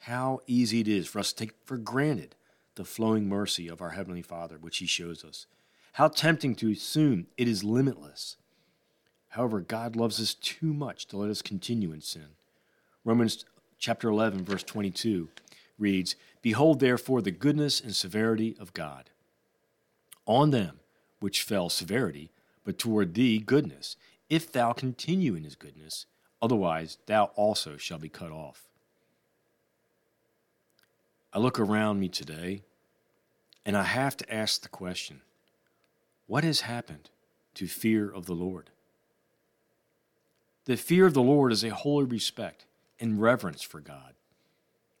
How 0.00 0.40
easy 0.46 0.80
it 0.80 0.88
is 0.88 1.06
for 1.06 1.18
us 1.18 1.32
to 1.32 1.46
take 1.46 1.54
for 1.64 1.76
granted 1.76 2.34
the 2.76 2.84
flowing 2.84 3.28
mercy 3.28 3.68
of 3.68 3.80
our 3.82 3.90
Heavenly 3.90 4.22
Father, 4.22 4.56
which 4.58 4.78
he 4.78 4.86
shows 4.86 5.24
us 5.24 5.46
how 5.94 6.08
tempting 6.08 6.54
to 6.54 6.70
assume 6.70 7.26
it 7.38 7.48
is 7.48 7.64
limitless. 7.64 8.36
However, 9.28 9.60
God 9.60 9.96
loves 9.96 10.20
us 10.20 10.34
too 10.34 10.74
much 10.74 11.06
to 11.06 11.16
let 11.16 11.30
us 11.30 11.40
continue 11.40 11.92
in 11.92 12.02
sin. 12.02 12.36
Romans 13.02 13.46
chapter 13.78 14.08
11, 14.10 14.44
verse 14.44 14.62
22 14.62 15.30
reads, 15.78 16.16
Behold, 16.42 16.80
therefore, 16.80 17.22
the 17.22 17.30
goodness 17.30 17.80
and 17.80 17.94
severity 17.94 18.56
of 18.58 18.72
God. 18.72 19.10
On 20.26 20.50
them 20.50 20.80
which 21.20 21.42
fell 21.42 21.68
severity, 21.68 22.30
but 22.64 22.78
toward 22.78 23.14
thee 23.14 23.38
goodness, 23.38 23.96
if 24.28 24.50
thou 24.50 24.72
continue 24.72 25.34
in 25.34 25.44
his 25.44 25.54
goodness, 25.54 26.06
otherwise 26.42 26.98
thou 27.06 27.24
also 27.36 27.76
shalt 27.76 28.00
be 28.00 28.08
cut 28.08 28.30
off. 28.30 28.68
I 31.32 31.38
look 31.38 31.60
around 31.60 32.00
me 32.00 32.08
today, 32.08 32.62
and 33.64 33.76
I 33.76 33.82
have 33.82 34.16
to 34.16 34.34
ask 34.34 34.62
the 34.62 34.68
question 34.68 35.20
what 36.26 36.44
has 36.44 36.62
happened 36.62 37.10
to 37.54 37.66
fear 37.66 38.10
of 38.10 38.26
the 38.26 38.34
Lord? 38.34 38.70
The 40.64 40.76
fear 40.76 41.06
of 41.06 41.14
the 41.14 41.22
Lord 41.22 41.52
is 41.52 41.62
a 41.62 41.70
holy 41.70 42.04
respect 42.04 42.66
and 42.98 43.20
reverence 43.20 43.62
for 43.62 43.80
God. 43.80 44.14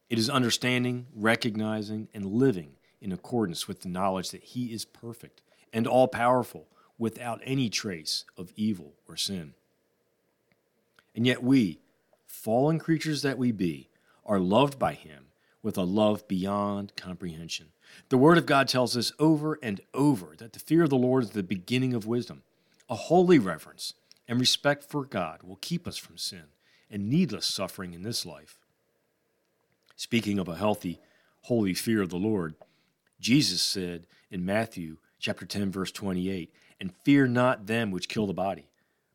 It 0.08 0.18
is 0.18 0.30
understanding, 0.30 1.06
recognizing, 1.14 2.08
and 2.14 2.26
living 2.26 2.72
in 3.00 3.12
accordance 3.12 3.66
with 3.66 3.80
the 3.80 3.88
knowledge 3.88 4.30
that 4.30 4.42
He 4.42 4.72
is 4.72 4.84
perfect 4.84 5.42
and 5.72 5.86
all 5.86 6.08
powerful 6.08 6.66
without 6.98 7.40
any 7.44 7.68
trace 7.68 8.24
of 8.36 8.52
evil 8.56 8.94
or 9.08 9.16
sin. 9.16 9.54
And 11.14 11.26
yet, 11.26 11.42
we, 11.42 11.80
fallen 12.26 12.78
creatures 12.78 13.22
that 13.22 13.38
we 13.38 13.52
be, 13.52 13.88
are 14.24 14.38
loved 14.38 14.78
by 14.78 14.94
Him 14.94 15.26
with 15.62 15.76
a 15.76 15.82
love 15.82 16.28
beyond 16.28 16.94
comprehension. 16.96 17.66
The 18.08 18.18
Word 18.18 18.38
of 18.38 18.46
God 18.46 18.68
tells 18.68 18.96
us 18.96 19.12
over 19.18 19.58
and 19.62 19.80
over 19.92 20.34
that 20.38 20.52
the 20.52 20.60
fear 20.60 20.84
of 20.84 20.90
the 20.90 20.96
Lord 20.96 21.24
is 21.24 21.30
the 21.30 21.42
beginning 21.42 21.94
of 21.94 22.06
wisdom. 22.06 22.42
A 22.88 22.94
holy 22.94 23.38
reverence 23.38 23.94
and 24.28 24.38
respect 24.38 24.84
for 24.84 25.04
God 25.04 25.42
will 25.42 25.58
keep 25.60 25.88
us 25.88 25.96
from 25.96 26.18
sin 26.18 26.44
and 26.90 27.08
needless 27.08 27.46
suffering 27.46 27.94
in 27.94 28.02
this 28.02 28.24
life. 28.24 28.58
Speaking 29.96 30.38
of 30.38 30.46
a 30.46 30.56
healthy, 30.56 31.00
holy 31.42 31.74
fear 31.74 32.02
of 32.02 32.10
the 32.10 32.18
Lord, 32.18 32.54
Jesus 33.18 33.62
said 33.62 34.06
in 34.30 34.44
Matthew 34.44 34.98
chapter 35.18 35.46
10 35.46 35.72
verse 35.72 35.90
28, 35.90 36.52
"And 36.78 36.94
fear 36.94 37.26
not 37.26 37.66
them 37.66 37.90
which 37.90 38.08
kill 38.08 38.26
the 38.26 38.34
body, 38.34 38.70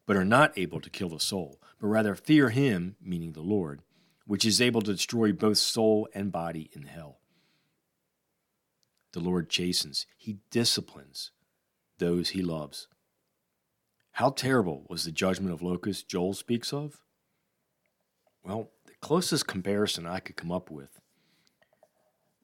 but 0.05 0.17
are 0.17 0.25
not 0.25 0.57
able 0.57 0.81
to 0.81 0.89
kill 0.89 1.09
the 1.09 1.19
soul, 1.19 1.61
but 1.79 1.88
rather 1.88 2.15
fear 2.15 2.50
him, 2.50 2.95
meaning 3.00 3.33
the 3.33 3.41
Lord, 3.41 3.83
which 4.25 4.43
is 4.43 4.59
able 4.59 4.81
to 4.81 4.93
destroy 4.93 5.31
both 5.31 5.59
soul 5.59 6.09
and 6.13 6.31
body 6.31 6.69
in 6.73 6.83
hell." 6.83 7.21
the 9.11 9.19
Lord 9.19 9.50
chastens, 9.50 10.05
he 10.17 10.39
disciplines 10.50 11.31
those 11.97 12.29
he 12.29 12.41
loves. 12.41 12.88
How 14.13 14.29
terrible 14.29 14.85
was 14.89 15.03
the 15.03 15.11
judgment 15.11 15.53
of 15.53 15.61
locusts 15.61 16.03
Joel 16.03 16.33
speaks 16.33 16.73
of? 16.73 17.01
Well, 18.43 18.71
closest 19.01 19.48
comparison 19.48 20.05
I 20.05 20.20
could 20.20 20.36
come 20.36 20.51
up 20.51 20.72
with 20.72 21.00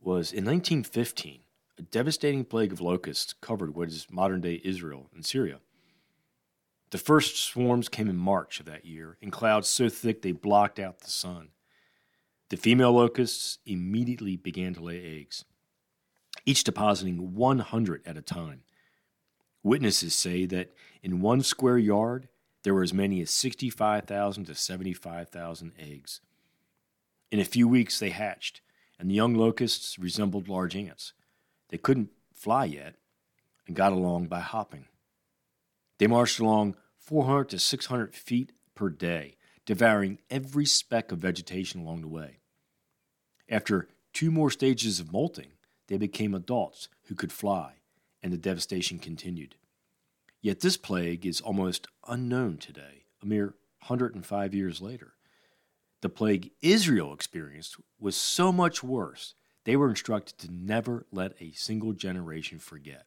was 0.02 0.32
in 0.32 0.46
1915, 0.46 1.42
a 1.78 1.82
devastating 1.84 2.46
plague 2.46 2.72
of 2.72 2.82
locusts 2.82 3.34
covered 3.34 3.76
what 3.76 3.88
is 3.90 4.08
modern 4.10 4.42
day 4.42 4.62
Israel 4.64 5.10
and 5.14 5.26
Syria. 5.26 5.60
The 6.90 6.98
first 6.98 7.38
swarms 7.38 7.90
came 7.90 8.10
in 8.10 8.18
March 8.18 8.60
of 8.60 8.66
that 8.66 8.86
year, 8.86 9.18
in 9.22 9.32
clouds 9.32 9.68
so 9.68 9.90
thick 9.90 10.22
they 10.22 10.32
blocked 10.32 10.80
out 10.80 11.00
the 11.00 11.10
sun. 11.10 11.50
The 12.50 12.58
female 12.58 12.94
locusts 12.94 13.60
immediately 13.66 14.38
began 14.38 14.74
to 14.76 14.84
lay 14.84 15.20
eggs 15.20 15.44
each 16.48 16.64
depositing 16.64 17.36
100 17.36 18.02
at 18.06 18.18
a 18.18 18.22
time. 18.22 18.62
Witnesses 19.64 20.16
say 20.16 20.46
that 20.46 20.74
in 21.04 21.20
one 21.20 21.42
square 21.42 21.78
yard, 21.78 22.30
there 22.64 22.74
were 22.74 22.84
as 22.84 22.94
many 22.94 23.22
as 23.22 23.32
65,000 23.32 24.46
to 24.46 24.56
75,000 24.56 25.74
eggs. 25.78 26.22
In 27.32 27.40
a 27.40 27.46
few 27.46 27.68
weeks, 27.68 28.00
they 28.00 28.10
hatched, 28.12 28.62
and 28.98 29.10
the 29.10 29.16
young 29.16 29.36
locusts 29.36 30.00
resembled 30.00 30.48
large 30.48 30.76
ants. 30.76 31.14
They 31.70 31.78
couldn't 31.78 32.12
fly 32.34 32.66
yet 32.66 32.96
and 33.68 33.76
got 33.76 33.92
along 33.92 34.28
by 34.28 34.40
hopping. 34.40 34.86
They 35.98 36.08
marched 36.08 36.40
along 36.40 36.76
400 37.00 37.50
to 37.50 37.60
600 37.60 38.16
feet 38.16 38.54
per 38.76 38.90
day, 38.90 39.36
devouring 39.66 40.20
every 40.30 40.66
speck 40.66 41.12
of 41.12 41.20
vegetation 41.20 41.82
along 41.82 42.02
the 42.02 42.08
way. 42.08 42.40
After 43.50 43.90
two 44.14 44.32
more 44.32 44.52
stages 44.52 45.00
of 45.00 45.12
molting, 45.12 45.52
they 45.88 45.98
became 45.98 46.34
adults 46.34 46.88
who 47.04 47.16
could 47.16 47.32
fly, 47.32 47.74
and 48.22 48.32
the 48.32 48.38
devastation 48.38 49.00
continued. 49.00 49.56
Yet 50.42 50.62
this 50.62 50.78
plague 50.78 51.26
is 51.26 51.42
almost 51.42 51.88
unknown 52.08 52.58
today, 52.58 53.04
a 53.22 53.26
mere 53.26 53.56
105 53.88 54.54
years 54.54 54.82
later. 54.82 55.14
The 56.02 56.10
plague 56.10 56.52
Israel 56.62 57.14
experienced 57.14 57.78
was 58.00 58.16
so 58.16 58.52
much 58.52 58.84
worse, 58.84 59.34
they 59.66 59.76
were 59.76 59.90
instructed 59.90 60.38
to 60.40 60.54
never 60.54 61.06
let 61.12 61.34
a 61.42 61.52
single 61.52 61.94
generation 61.94 62.60
forget. 62.60 63.06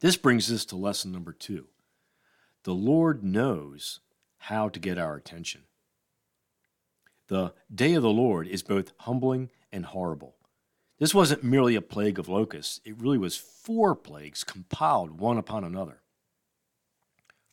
This 0.00 0.16
brings 0.16 0.50
us 0.50 0.64
to 0.66 0.76
lesson 0.76 1.12
number 1.12 1.32
two. 1.32 1.68
The 2.64 2.74
Lord 2.74 3.22
knows 3.22 4.00
how 4.38 4.68
to 4.68 4.80
get 4.80 4.98
our 4.98 5.16
attention. 5.16 5.62
The 7.28 7.54
day 7.74 7.94
of 7.94 8.02
the 8.02 8.08
Lord 8.08 8.46
is 8.46 8.62
both 8.62 8.92
humbling 9.00 9.50
and 9.72 9.86
horrible. 9.86 10.36
This 10.98 11.14
wasn't 11.14 11.44
merely 11.44 11.74
a 11.74 11.82
plague 11.82 12.18
of 12.18 12.28
locusts, 12.28 12.80
it 12.84 13.00
really 13.00 13.18
was 13.18 13.36
four 13.36 13.94
plagues 13.94 14.44
compiled 14.44 15.20
one 15.20 15.36
upon 15.36 15.64
another. 15.64 16.00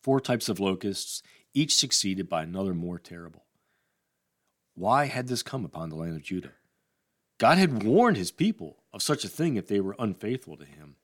Four 0.02 0.22
types 0.22 0.48
of 0.48 0.60
locusts, 0.60 1.24
each 1.54 1.76
succeeded 1.76 2.30
by 2.30 2.44
another 2.44 2.74
more 2.74 3.00
terrible. 3.00 3.46
Why 4.76 5.06
had 5.06 5.28
this 5.28 5.44
come 5.44 5.66
upon 5.66 5.90
the 5.90 5.96
land 5.96 6.16
of 6.16 6.24
Judah? 6.24 6.54
God 7.38 7.58
had 7.58 7.84
warned 7.84 8.18
his 8.18 8.32
people 8.32 8.78
of 8.92 9.02
such 9.02 9.24
a 9.24 9.30
thing 9.30 9.56
if 9.56 9.68
they 9.68 9.80
were 9.80 9.96
unfaithful 10.00 10.58
to 10.58 10.66
him. 10.66 10.96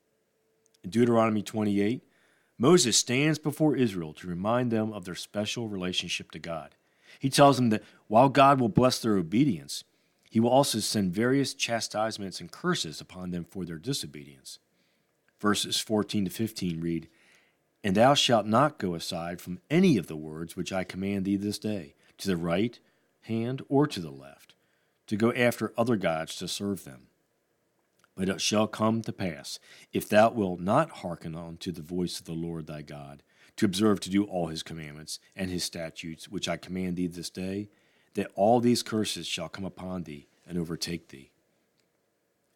In 0.84 0.90
Deuteronomy 0.90 1.42
28, 1.42 2.04
Moses 2.58 2.98
stands 2.98 3.40
before 3.40 3.76
Israel 3.76 4.14
to 4.14 4.28
remind 4.28 4.72
them 4.72 4.92
of 4.92 5.06
their 5.06 5.16
special 5.16 5.68
relationship 5.68 6.32
to 6.32 6.40
God. 6.40 6.76
He 7.20 7.30
tells 7.30 7.58
them 7.58 7.70
that 7.70 7.84
while 8.08 8.30
God 8.30 8.60
will 8.60 8.70
bless 8.70 9.00
their 9.00 9.18
obedience, 9.18 9.84
he 10.30 10.40
will 10.40 10.50
also 10.50 10.80
send 10.80 11.14
various 11.14 11.54
chastisements 11.54 12.40
and 12.40 12.52
curses 12.52 13.02
upon 13.02 13.32
them 13.32 13.44
for 13.44 13.66
their 13.66 13.78
disobedience. 13.78 14.60
Verses 15.40 15.80
14 15.80 16.26
to 16.26 16.32
15 16.32 16.82
read, 16.82 17.08
And 17.84 17.96
thou 17.96 18.14
shalt 18.14 18.46
not 18.46 18.78
go 18.78 18.94
aside 18.94 19.42
from 19.42 19.60
any 19.70 19.98
of 19.98 20.08
the 20.08 20.18
words 20.18 20.56
which 20.56 20.72
I 20.72 20.84
command 20.84 21.26
thee 21.26 21.38
this 21.38 21.58
day, 21.58 21.96
to 22.18 22.28
the 22.28 22.38
right 22.38 22.80
hand 23.30 23.62
or 23.70 23.88
to 23.88 24.02
the 24.02 24.12
left, 24.12 24.56
to 25.08 25.16
go 25.16 25.32
after 25.32 25.74
other 25.78 25.96
gods 25.96 26.36
to 26.36 26.48
serve 26.48 26.84
them. 26.84 27.08
But 28.18 28.28
it 28.28 28.42
shall 28.42 28.68
come 28.68 29.02
to 29.04 29.14
pass, 29.14 29.60
if 29.94 30.10
thou 30.10 30.32
wilt 30.32 30.60
not 30.60 30.90
hearken 30.90 31.36
unto 31.36 31.72
the 31.72 31.82
voice 31.82 32.20
of 32.20 32.26
the 32.26 32.34
Lord 32.34 32.68
thy 32.68 32.82
God, 32.82 33.24
to 33.56 33.66
observe 33.66 34.02
to 34.02 34.10
do 34.10 34.26
all 34.26 34.48
his 34.48 34.64
commandments 34.64 35.20
and 35.36 35.50
his 35.50 35.64
statutes, 35.64 36.28
which 36.28 36.50
I 36.50 36.58
command 36.58 36.98
thee 36.98 37.08
this 37.08 37.30
day, 37.30 37.70
that 38.16 38.32
all 38.36 38.60
these 38.60 38.84
curses 38.84 39.26
shall 39.26 39.48
come 39.48 39.66
upon 39.66 40.04
thee 40.04 40.28
and 40.46 40.58
overtake 40.58 41.08
thee. 41.08 41.32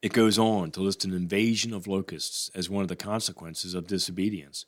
It 0.02 0.12
goes 0.12 0.38
on 0.38 0.72
to 0.72 0.82
list 0.82 1.06
an 1.06 1.14
invasion 1.14 1.74
of 1.74 1.88
locusts 1.88 2.52
as 2.54 2.70
one 2.70 2.82
of 2.82 2.90
the 2.90 2.96
consequences 2.98 3.74
of 3.74 3.88
disobedience. 3.88 4.66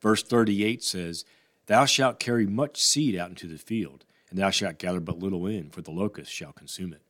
Verse 0.00 0.22
38 0.22 0.84
says, 0.84 1.24
Thou 1.66 1.84
shalt 1.84 2.20
carry 2.20 2.46
much 2.46 2.80
seed 2.80 3.16
out 3.16 3.30
into 3.30 3.48
the 3.48 3.58
field, 3.58 4.04
and 4.30 4.38
thou 4.38 4.50
shalt 4.50 4.78
gather 4.78 5.00
but 5.00 5.18
little 5.18 5.46
in, 5.46 5.70
for 5.70 5.82
the 5.82 5.90
locust 5.90 6.32
shall 6.32 6.52
consume 6.52 6.92
it. 6.92 7.02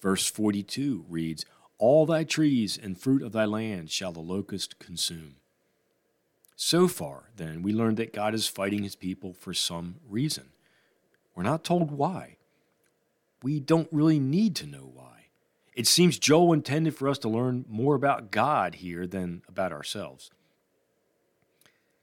Verse 0.00 0.28
42 0.28 1.04
reads, 1.08 1.44
All 1.78 2.06
thy 2.06 2.24
trees 2.24 2.78
and 2.80 2.98
fruit 2.98 3.22
of 3.22 3.32
thy 3.32 3.44
land 3.44 3.90
shall 3.90 4.12
the 4.12 4.20
locust 4.20 4.78
consume. 4.78 5.36
So 6.54 6.88
far, 6.88 7.30
then, 7.36 7.62
we 7.62 7.72
learned 7.72 7.98
that 7.98 8.14
God 8.14 8.34
is 8.34 8.48
fighting 8.48 8.82
his 8.82 8.96
people 8.96 9.34
for 9.34 9.52
some 9.52 9.96
reason. 10.08 10.50
We're 11.34 11.42
not 11.42 11.64
told 11.64 11.90
why. 11.90 12.36
We 13.42 13.60
don't 13.60 13.88
really 13.92 14.18
need 14.18 14.56
to 14.56 14.66
know 14.66 14.90
why. 14.92 15.26
It 15.74 15.86
seems 15.86 16.18
Joel 16.18 16.54
intended 16.54 16.96
for 16.96 17.08
us 17.08 17.18
to 17.18 17.28
learn 17.28 17.66
more 17.68 17.94
about 17.94 18.30
God 18.30 18.76
here 18.76 19.06
than 19.06 19.42
about 19.46 19.72
ourselves. 19.72 20.30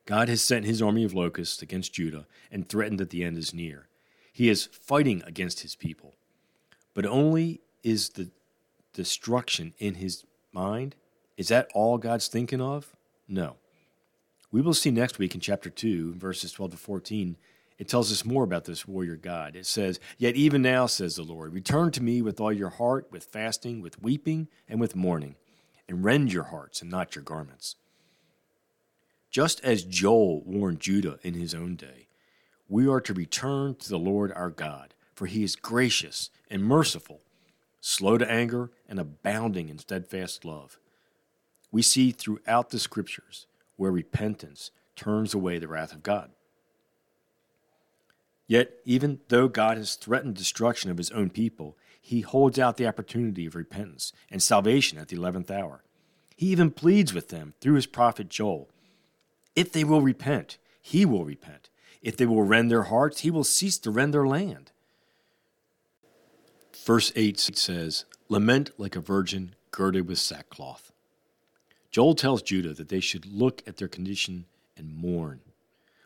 God 0.06 0.30
has 0.30 0.42
sent 0.42 0.66
his 0.66 0.82
army 0.82 1.04
of 1.04 1.16
locusts 1.16 1.62
against 1.64 1.94
Judah 1.94 2.28
and 2.52 2.70
threatened 2.70 3.00
that 3.00 3.10
the 3.10 3.24
end 3.24 3.38
is 3.38 3.54
near. 3.54 3.88
He 4.34 4.50
is 4.50 4.66
fighting 4.66 5.22
against 5.26 5.62
his 5.62 5.76
people. 5.76 6.16
But 6.94 7.06
only 7.06 7.62
is 7.84 8.10
the 8.10 8.30
destruction 8.92 9.74
in 9.78 9.96
his 9.96 10.26
mind? 10.52 10.96
Is 11.38 11.48
that 11.48 11.70
all 11.74 11.98
God's 11.98 12.28
thinking 12.28 12.60
of? 12.60 12.96
No. 13.28 13.56
We 14.52 14.62
will 14.62 14.74
see 14.74 14.92
next 14.92 15.20
week 15.20 15.34
in 15.36 15.42
chapter 15.42 15.70
2, 15.70 16.16
verses 16.16 16.52
12 16.52 16.72
to 16.72 16.78
14. 16.78 17.38
It 17.78 17.88
tells 17.88 18.12
us 18.12 18.26
more 18.26 18.44
about 18.44 18.66
this 18.66 18.88
warrior 18.88 19.16
God. 19.16 19.56
It 19.56 19.66
says, 19.66 20.00
Yet 20.18 20.36
even 20.36 20.62
now, 20.62 20.88
says 20.88 21.16
the 21.16 21.24
Lord, 21.24 21.54
return 21.54 21.92
to 21.92 22.04
me 22.04 22.22
with 22.22 22.40
all 22.40 22.54
your 22.54 22.70
heart, 22.70 23.08
with 23.12 23.24
fasting, 23.24 23.82
with 23.82 24.02
weeping, 24.02 24.48
and 24.68 24.80
with 24.80 24.96
mourning, 24.96 25.36
and 25.88 26.04
rend 26.04 26.32
your 26.32 26.44
hearts 26.44 26.82
and 26.82 26.90
not 26.90 27.16
your 27.16 27.24
garments. 27.24 27.76
Just 29.32 29.60
as 29.64 29.84
Joel 29.84 30.42
warned 30.42 30.80
Judah 30.80 31.18
in 31.24 31.34
his 31.34 31.56
own 31.56 31.76
day, 31.76 32.08
we 32.68 32.88
are 32.88 33.02
to 33.02 33.14
return 33.14 33.76
to 33.76 33.90
the 33.90 34.00
Lord 34.00 34.32
our 34.34 34.50
God, 34.50 34.94
for 35.16 35.28
he 35.28 35.44
is 35.44 35.56
gracious 35.56 36.30
and 36.50 36.64
merciful, 36.64 37.22
slow 37.82 38.18
to 38.18 38.30
anger, 38.30 38.72
and 38.88 39.00
abounding 39.00 39.70
in 39.70 39.78
steadfast 39.78 40.46
love. 40.46 40.80
We 41.72 41.82
see 41.82 42.12
throughout 42.12 42.70
the 42.70 42.80
scriptures 42.80 43.48
where 43.76 43.92
repentance 43.92 44.72
turns 44.96 45.34
away 45.34 45.60
the 45.60 45.68
wrath 45.68 45.94
of 45.94 46.04
God. 46.04 46.32
Yet, 48.48 48.74
even 48.86 49.20
though 49.30 49.48
God 49.48 49.78
has 49.78 49.96
threatened 49.96 50.36
destruction 50.36 50.92
of 50.92 50.98
his 50.98 51.12
own 51.12 51.30
people, 51.30 51.78
he 52.00 52.22
holds 52.22 52.60
out 52.60 52.78
the 52.78 52.88
opportunity 52.88 53.46
of 53.46 53.56
repentance 53.56 54.14
and 54.30 54.44
salvation 54.44 54.98
at 54.98 55.08
the 55.08 55.16
eleventh 55.16 55.50
hour. 55.50 55.84
He 56.36 56.48
even 56.48 56.72
pleads 56.72 57.14
with 57.14 57.30
them 57.30 57.54
through 57.62 57.76
his 57.76 57.86
prophet 57.86 58.30
Joel 58.30 58.70
if 59.56 59.72
they 59.72 59.84
will 59.84 60.02
repent, 60.02 60.58
he 60.82 61.06
will 61.06 61.26
repent. 61.26 61.70
If 62.04 62.18
they 62.18 62.26
will 62.26 62.44
rend 62.44 62.70
their 62.70 62.84
hearts, 62.84 63.22
he 63.22 63.32
will 63.32 63.44
cease 63.44 63.78
to 63.80 63.92
rend 63.92 64.14
their 64.14 64.28
land. 64.28 64.72
Verse 66.86 67.12
8 67.16 67.40
says, 67.40 68.06
Lament 68.30 68.72
like 68.78 68.96
a 68.96 69.02
virgin 69.02 69.56
girded 69.72 70.08
with 70.08 70.20
sackcloth. 70.20 70.92
Joel 71.90 72.14
tells 72.14 72.42
Judah 72.42 72.74
that 72.74 72.90
they 72.90 73.00
should 73.00 73.26
look 73.26 73.64
at 73.66 73.78
their 73.78 73.88
condition 73.88 74.46
and 74.78 74.96
mourn, 74.96 75.40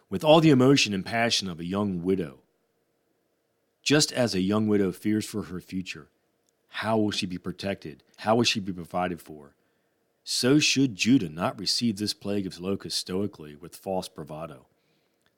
with 0.09 0.23
all 0.23 0.39
the 0.39 0.49
emotion 0.49 0.93
and 0.93 1.05
passion 1.05 1.49
of 1.49 1.59
a 1.59 1.65
young 1.65 2.03
widow. 2.03 2.39
Just 3.81 4.11
as 4.11 4.35
a 4.35 4.41
young 4.41 4.67
widow 4.67 4.91
fears 4.91 5.25
for 5.25 5.43
her 5.43 5.59
future, 5.59 6.07
how 6.69 6.97
will 6.97 7.11
she 7.11 7.25
be 7.25 7.37
protected? 7.37 8.03
How 8.17 8.35
will 8.35 8.43
she 8.43 8.59
be 8.59 8.73
provided 8.73 9.21
for? 9.21 9.53
so 10.29 10.59
should 10.59 10.93
Judah 10.93 11.29
not 11.29 11.57
receive 11.57 11.95
this 11.95 12.13
plague 12.13 12.45
of 12.45 12.59
locusts 12.59 12.99
stoically 12.99 13.55
with 13.55 13.77
false 13.77 14.09
bravado. 14.09 14.65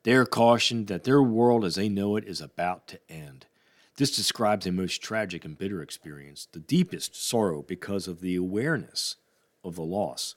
They 0.04 0.14
are 0.14 0.26
cautioned 0.26 0.88
that 0.88 1.04
their 1.04 1.22
world 1.22 1.66
as 1.66 1.76
they 1.76 1.90
know 1.90 2.16
it 2.16 2.26
is 2.26 2.42
about 2.42 2.88
to 2.88 3.00
end. 3.10 3.46
This 3.98 4.16
describes 4.16 4.66
a 4.66 4.72
most 4.72 5.02
tragic 5.02 5.44
and 5.44 5.58
bitter 5.58 5.82
experience, 5.82 6.48
the 6.52 6.60
deepest 6.60 7.16
sorrow 7.16 7.62
because 7.62 8.08
of 8.08 8.22
the 8.22 8.36
awareness 8.36 9.18
of 9.64 9.76
the 9.76 9.84
loss. 9.84 10.36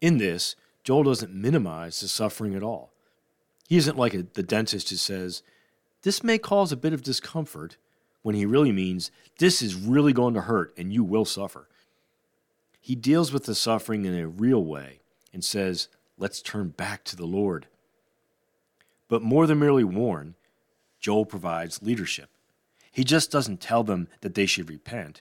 In 0.00 0.18
this, 0.18 0.54
Joel 0.84 1.02
doesn't 1.04 1.34
minimize 1.34 2.00
the 2.00 2.08
suffering 2.08 2.54
at 2.54 2.62
all. 2.62 2.92
He 3.68 3.76
isn't 3.76 3.98
like 3.98 4.14
a, 4.14 4.22
the 4.22 4.42
dentist 4.42 4.90
who 4.90 4.96
says, 4.96 5.42
This 6.02 6.22
may 6.22 6.38
cause 6.38 6.70
a 6.70 6.76
bit 6.76 6.92
of 6.92 7.02
discomfort, 7.02 7.76
when 8.22 8.36
he 8.36 8.46
really 8.46 8.72
means, 8.72 9.10
This 9.38 9.62
is 9.62 9.74
really 9.74 10.12
going 10.12 10.34
to 10.34 10.42
hurt 10.42 10.72
and 10.76 10.92
you 10.92 11.02
will 11.02 11.24
suffer. 11.24 11.68
He 12.80 12.94
deals 12.96 13.32
with 13.32 13.46
the 13.46 13.54
suffering 13.54 14.04
in 14.04 14.18
a 14.18 14.26
real 14.26 14.64
way 14.64 15.00
and 15.32 15.44
says, 15.44 15.88
let's 16.18 16.42
turn 16.42 16.68
back 16.70 17.04
to 17.04 17.16
the 17.16 17.26
Lord. 17.26 17.66
But 19.12 19.20
more 19.20 19.46
than 19.46 19.58
merely 19.58 19.84
warn, 19.84 20.36
Joel 20.98 21.26
provides 21.26 21.82
leadership. 21.82 22.30
He 22.90 23.04
just 23.04 23.30
doesn't 23.30 23.60
tell 23.60 23.84
them 23.84 24.08
that 24.22 24.34
they 24.34 24.46
should 24.46 24.70
repent. 24.70 25.20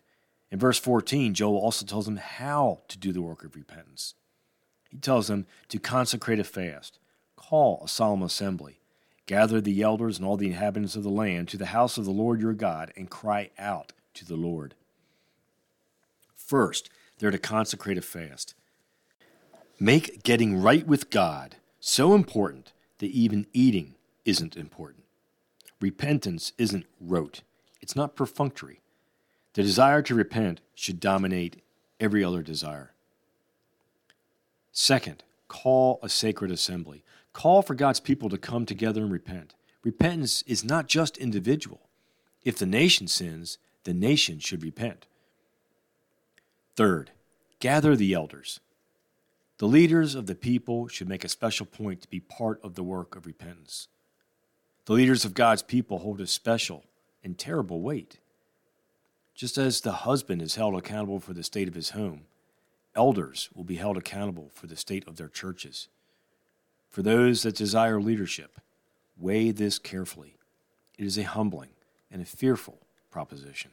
In 0.49 0.59
verse 0.59 0.79
14, 0.79 1.33
Joel 1.33 1.57
also 1.57 1.85
tells 1.85 2.05
them 2.05 2.15
how 2.15 2.83
to 2.87 2.97
do 2.97 3.11
the 3.11 3.21
work 3.21 3.43
of 3.43 3.53
repentance. 3.53 4.13
He 4.89 4.95
tells 4.95 5.27
them 5.27 5.45
to 5.67 5.77
consecrate 5.77 6.39
a 6.39 6.45
fast, 6.45 6.99
call 7.35 7.81
a 7.83 7.89
solemn 7.89 8.23
assembly, 8.23 8.79
gather 9.25 9.59
the 9.59 9.81
elders 9.81 10.17
and 10.17 10.25
all 10.25 10.37
the 10.37 10.47
inhabitants 10.47 10.95
of 10.95 11.03
the 11.03 11.09
land 11.09 11.49
to 11.49 11.57
the 11.57 11.65
house 11.65 11.97
of 11.97 12.05
the 12.05 12.11
Lord 12.11 12.39
your 12.39 12.53
God, 12.53 12.93
and 12.95 13.09
cry 13.09 13.49
out 13.59 13.91
to 14.13 14.23
the 14.23 14.37
Lord. 14.37 14.73
First, 16.33 16.89
they're 17.19 17.29
to 17.29 17.37
consecrate 17.37 17.97
a 17.97 18.01
fast. 18.01 18.55
Make 19.81 20.23
getting 20.23 20.61
right 20.61 20.87
with 20.87 21.09
God 21.09 21.57
so 21.81 22.15
important 22.15 22.71
that 23.01 23.11
even 23.11 23.47
eating 23.51 23.95
isn't 24.25 24.55
important. 24.55 25.03
Repentance 25.81 26.53
isn't 26.59 26.85
rote, 26.99 27.41
it's 27.81 27.95
not 27.95 28.15
perfunctory. 28.15 28.79
The 29.53 29.63
desire 29.63 30.01
to 30.03 30.15
repent 30.15 30.61
should 30.75 30.99
dominate 30.99 31.61
every 31.99 32.23
other 32.23 32.41
desire. 32.41 32.93
Second, 34.71 35.23
call 35.47 35.99
a 36.01 36.07
sacred 36.07 36.51
assembly. 36.51 37.03
Call 37.33 37.61
for 37.61 37.75
God's 37.75 37.99
people 37.99 38.29
to 38.29 38.37
come 38.37 38.65
together 38.65 39.01
and 39.01 39.11
repent. 39.11 39.55
Repentance 39.83 40.43
is 40.47 40.63
not 40.63 40.87
just 40.87 41.17
individual. 41.17 41.81
If 42.45 42.57
the 42.57 42.65
nation 42.65 43.07
sins, 43.07 43.57
the 43.83 43.93
nation 43.93 44.39
should 44.39 44.63
repent. 44.63 45.07
Third, 46.75 47.11
gather 47.59 47.95
the 47.95 48.13
elders. 48.13 48.59
The 49.61 49.67
leaders 49.67 50.15
of 50.15 50.25
the 50.25 50.33
people 50.33 50.87
should 50.87 51.07
make 51.07 51.23
a 51.23 51.29
special 51.29 51.67
point 51.67 52.01
to 52.01 52.07
be 52.07 52.19
part 52.19 52.59
of 52.63 52.73
the 52.73 52.81
work 52.81 53.15
of 53.15 53.27
repentance. 53.27 53.89
The 54.85 54.93
leaders 54.93 55.23
of 55.23 55.35
God's 55.35 55.61
people 55.61 55.99
hold 55.99 56.19
a 56.19 56.25
special 56.25 56.83
and 57.23 57.37
terrible 57.37 57.79
weight. 57.79 58.17
Just 59.35 59.59
as 59.59 59.81
the 59.81 59.91
husband 59.91 60.41
is 60.41 60.55
held 60.55 60.75
accountable 60.75 61.19
for 61.19 61.33
the 61.33 61.43
state 61.43 61.67
of 61.67 61.75
his 61.75 61.91
home, 61.91 62.21
elders 62.95 63.49
will 63.53 63.63
be 63.63 63.75
held 63.75 63.97
accountable 63.97 64.49
for 64.51 64.65
the 64.65 64.75
state 64.75 65.07
of 65.07 65.17
their 65.17 65.27
churches. 65.27 65.89
For 66.89 67.03
those 67.03 67.43
that 67.43 67.55
desire 67.55 68.01
leadership, 68.01 68.59
weigh 69.15 69.51
this 69.51 69.77
carefully. 69.77 70.37
It 70.97 71.05
is 71.05 71.19
a 71.19 71.23
humbling 71.23 71.69
and 72.09 72.23
a 72.23 72.25
fearful 72.25 72.79
proposition. 73.11 73.69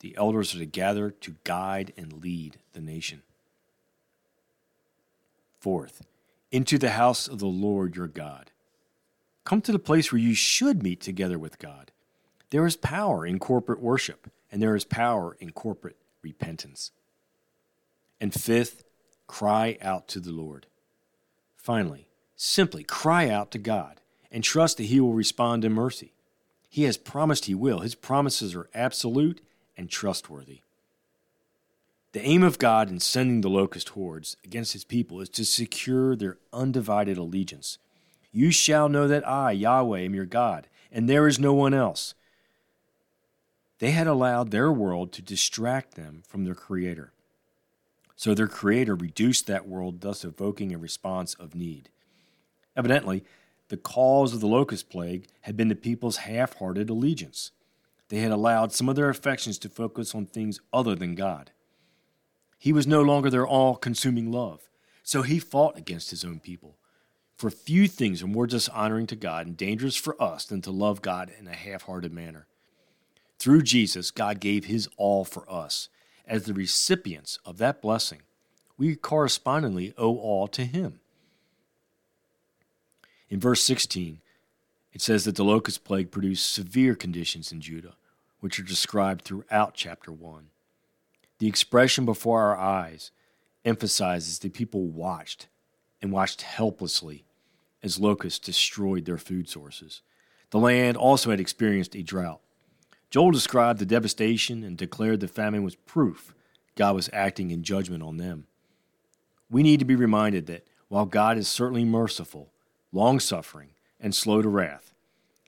The 0.00 0.14
elders 0.18 0.54
are 0.54 0.58
to 0.58 0.66
gather 0.66 1.10
to 1.12 1.36
guide 1.44 1.94
and 1.96 2.22
lead 2.22 2.58
the 2.74 2.82
nation. 2.82 3.22
Fourth, 5.60 6.06
into 6.50 6.78
the 6.78 6.90
house 6.90 7.28
of 7.28 7.38
the 7.38 7.46
Lord 7.46 7.94
your 7.94 8.06
God. 8.06 8.50
Come 9.44 9.60
to 9.62 9.72
the 9.72 9.78
place 9.78 10.10
where 10.10 10.20
you 10.20 10.34
should 10.34 10.82
meet 10.82 11.00
together 11.00 11.38
with 11.38 11.58
God. 11.58 11.92
There 12.48 12.66
is 12.66 12.76
power 12.76 13.26
in 13.26 13.38
corporate 13.38 13.80
worship, 13.80 14.30
and 14.50 14.62
there 14.62 14.74
is 14.74 14.84
power 14.84 15.36
in 15.38 15.52
corporate 15.52 15.98
repentance. 16.22 16.92
And 18.20 18.32
fifth, 18.32 18.84
cry 19.26 19.76
out 19.82 20.08
to 20.08 20.20
the 20.20 20.32
Lord. 20.32 20.66
Finally, 21.56 22.08
simply 22.36 22.82
cry 22.82 23.28
out 23.28 23.50
to 23.50 23.58
God 23.58 24.00
and 24.32 24.42
trust 24.42 24.78
that 24.78 24.84
He 24.84 24.98
will 24.98 25.12
respond 25.12 25.64
in 25.64 25.72
mercy. 25.72 26.14
He 26.70 26.84
has 26.84 26.96
promised 26.96 27.44
He 27.44 27.54
will. 27.54 27.80
His 27.80 27.94
promises 27.94 28.54
are 28.54 28.70
absolute 28.74 29.42
and 29.76 29.90
trustworthy. 29.90 30.62
The 32.12 32.26
aim 32.26 32.42
of 32.42 32.58
God 32.58 32.90
in 32.90 32.98
sending 32.98 33.40
the 33.40 33.48
locust 33.48 33.90
hordes 33.90 34.36
against 34.44 34.72
his 34.72 34.82
people 34.82 35.20
is 35.20 35.28
to 35.30 35.44
secure 35.44 36.16
their 36.16 36.38
undivided 36.52 37.16
allegiance. 37.16 37.78
You 38.32 38.50
shall 38.50 38.88
know 38.88 39.06
that 39.06 39.26
I, 39.26 39.52
Yahweh, 39.52 40.00
am 40.00 40.14
your 40.14 40.26
God, 40.26 40.66
and 40.90 41.08
there 41.08 41.28
is 41.28 41.38
no 41.38 41.52
one 41.52 41.72
else. 41.72 42.14
They 43.78 43.92
had 43.92 44.08
allowed 44.08 44.50
their 44.50 44.72
world 44.72 45.12
to 45.12 45.22
distract 45.22 45.94
them 45.94 46.22
from 46.26 46.44
their 46.44 46.54
Creator. 46.54 47.12
So 48.16 48.34
their 48.34 48.48
Creator 48.48 48.96
reduced 48.96 49.46
that 49.46 49.68
world, 49.68 50.00
thus 50.00 50.24
evoking 50.24 50.74
a 50.74 50.78
response 50.78 51.34
of 51.34 51.54
need. 51.54 51.90
Evidently, 52.76 53.24
the 53.68 53.76
cause 53.76 54.34
of 54.34 54.40
the 54.40 54.48
locust 54.48 54.90
plague 54.90 55.28
had 55.42 55.56
been 55.56 55.68
the 55.68 55.76
people's 55.76 56.18
half 56.18 56.54
hearted 56.56 56.90
allegiance. 56.90 57.52
They 58.08 58.18
had 58.18 58.32
allowed 58.32 58.72
some 58.72 58.88
of 58.88 58.96
their 58.96 59.08
affections 59.08 59.58
to 59.58 59.68
focus 59.68 60.12
on 60.12 60.26
things 60.26 60.60
other 60.72 60.96
than 60.96 61.14
God. 61.14 61.52
He 62.60 62.74
was 62.74 62.86
no 62.86 63.00
longer 63.00 63.30
their 63.30 63.46
all 63.46 63.74
consuming 63.74 64.30
love, 64.30 64.68
So 65.02 65.22
he 65.22 65.38
fought 65.40 65.78
against 65.78 66.10
his 66.10 66.24
own 66.24 66.38
people. 66.40 66.76
For 67.36 67.50
few 67.50 67.88
things 67.88 68.22
are 68.22 68.28
more 68.28 68.46
dishonoring 68.46 69.06
to 69.08 69.16
God 69.16 69.46
and 69.46 69.56
dangerous 69.56 69.96
for 69.96 70.14
us 70.22 70.44
than 70.44 70.60
to 70.62 70.70
love 70.70 71.00
God 71.00 71.32
in 71.36 71.48
a 71.48 71.54
half 71.54 71.84
hearted 71.84 72.12
manner. 72.12 72.46
Through 73.38 73.62
Jesus, 73.62 74.10
God 74.10 74.40
gave 74.40 74.66
his 74.66 74.90
all 74.98 75.24
for 75.24 75.50
us. 75.50 75.88
As 76.26 76.44
the 76.44 76.52
recipients 76.52 77.38
of 77.46 77.56
that 77.58 77.80
blessing, 77.80 78.20
we 78.76 78.94
correspondingly 78.94 79.94
owe 79.96 80.18
all 80.18 80.46
to 80.48 80.66
him. 80.66 81.00
In 83.30 83.40
verse 83.40 83.62
16, 83.62 84.20
it 84.92 85.00
says 85.00 85.24
that 85.24 85.36
the 85.36 85.44
locust 85.44 85.82
plague 85.82 86.10
produced 86.10 86.52
severe 86.52 86.94
conditions 86.94 87.52
in 87.52 87.62
Judah, 87.62 87.94
which 88.40 88.60
are 88.60 88.64
described 88.64 89.22
throughout 89.22 89.72
chapter 89.74 90.12
1. 90.12 90.50
The 91.40 91.48
expression 91.48 92.04
before 92.04 92.42
our 92.42 92.56
eyes 92.56 93.12
emphasizes 93.64 94.38
that 94.38 94.52
people 94.52 94.86
watched 94.86 95.48
and 96.02 96.12
watched 96.12 96.42
helplessly 96.42 97.24
as 97.82 97.98
locusts 97.98 98.38
destroyed 98.38 99.06
their 99.06 99.16
food 99.16 99.48
sources. 99.48 100.02
The 100.50 100.58
land 100.58 100.98
also 100.98 101.30
had 101.30 101.40
experienced 101.40 101.96
a 101.96 102.02
drought. 102.02 102.40
Joel 103.08 103.30
described 103.30 103.78
the 103.78 103.86
devastation 103.86 104.62
and 104.62 104.76
declared 104.76 105.20
the 105.20 105.28
famine 105.28 105.62
was 105.64 105.76
proof 105.76 106.34
God 106.76 106.94
was 106.94 107.08
acting 107.10 107.50
in 107.50 107.62
judgment 107.62 108.02
on 108.02 108.18
them. 108.18 108.46
We 109.50 109.62
need 109.62 109.78
to 109.78 109.86
be 109.86 109.96
reminded 109.96 110.46
that 110.46 110.66
while 110.88 111.06
God 111.06 111.38
is 111.38 111.48
certainly 111.48 111.86
merciful, 111.86 112.52
long 112.92 113.18
suffering, 113.18 113.70
and 113.98 114.14
slow 114.14 114.42
to 114.42 114.48
wrath. 114.48 114.92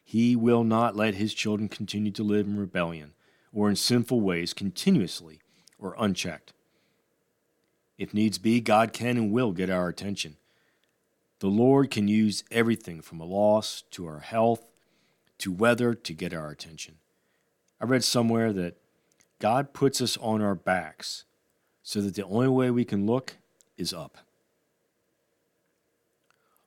He 0.03 0.37
will 0.37 0.65
not 0.65 0.97
let 0.97 1.17
his 1.17 1.35
children 1.35 1.69
continue 1.69 2.13
to 2.13 2.23
live 2.23 2.47
in 2.47 2.59
rebellion 2.59 3.13
or 3.53 3.69
in 3.69 3.77
sinful 3.77 4.23
ways 4.23 4.55
continuously 4.55 5.42
or 5.83 5.95
unchecked. 5.99 6.53
If 7.99 8.15
needs 8.15 8.39
be, 8.39 8.61
God 8.61 8.93
can 8.93 9.17
and 9.17 9.33
will 9.33 9.53
get 9.53 9.69
our 9.69 9.89
attention. 9.89 10.37
The 11.41 11.49
Lord 11.49 11.91
can 11.91 12.09
use 12.09 12.45
everything 12.51 13.03
from 13.03 13.21
a 13.21 13.25
loss 13.25 13.83
to 13.91 14.07
our 14.07 14.21
health 14.21 14.69
to 15.39 15.51
weather 15.51 15.93
to 15.93 16.13
get 16.13 16.33
our 16.33 16.51
attention. 16.51 16.99
I 17.81 17.85
read 17.85 18.05
somewhere 18.05 18.53
that 18.53 18.77
God 19.41 19.73
puts 19.73 20.01
us 20.01 20.17
on 20.19 20.41
our 20.41 20.55
backs 20.55 21.25
so 21.83 22.01
that 22.01 22.15
the 22.15 22.25
only 22.25 22.47
way 22.47 22.71
we 22.71 22.85
can 22.85 23.07
look 23.07 23.39
is 23.77 23.93
up. 23.93 24.19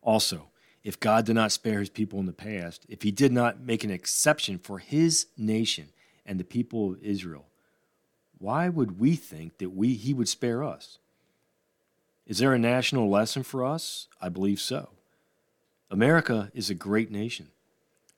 Also, 0.02 0.50
if 0.84 1.00
God 1.00 1.26
did 1.26 1.36
not 1.36 1.54
spare 1.54 1.80
his 1.80 1.90
people 1.90 2.20
in 2.20 2.26
the 2.26 2.34
past, 2.34 2.86
if 2.90 3.02
he 3.02 3.12
did 3.12 3.32
not 3.32 3.62
make 3.62 3.84
an 3.84 3.92
exception 3.92 4.60
for 4.60 4.80
his 4.80 5.28
nation 5.38 5.90
and 6.26 6.40
the 6.40 6.44
people 6.44 6.92
of 6.92 7.02
Israel, 7.02 7.46
why 8.46 8.70
would 8.70 9.00
we 9.00 9.16
think 9.16 9.58
that 9.58 9.72
we, 9.72 9.96
he 9.96 10.14
would 10.14 10.30
spare 10.30 10.64
us? 10.64 11.00
Is 12.28 12.38
there 12.38 12.54
a 12.54 12.60
national 12.60 13.10
lesson 13.10 13.42
for 13.42 13.66
us? 13.66 14.08
I 14.22 14.30
believe 14.30 14.62
so. 14.62 14.90
America 15.90 16.52
is 16.54 16.70
a 16.70 16.76
great 16.76 17.10
nation. 17.10 17.48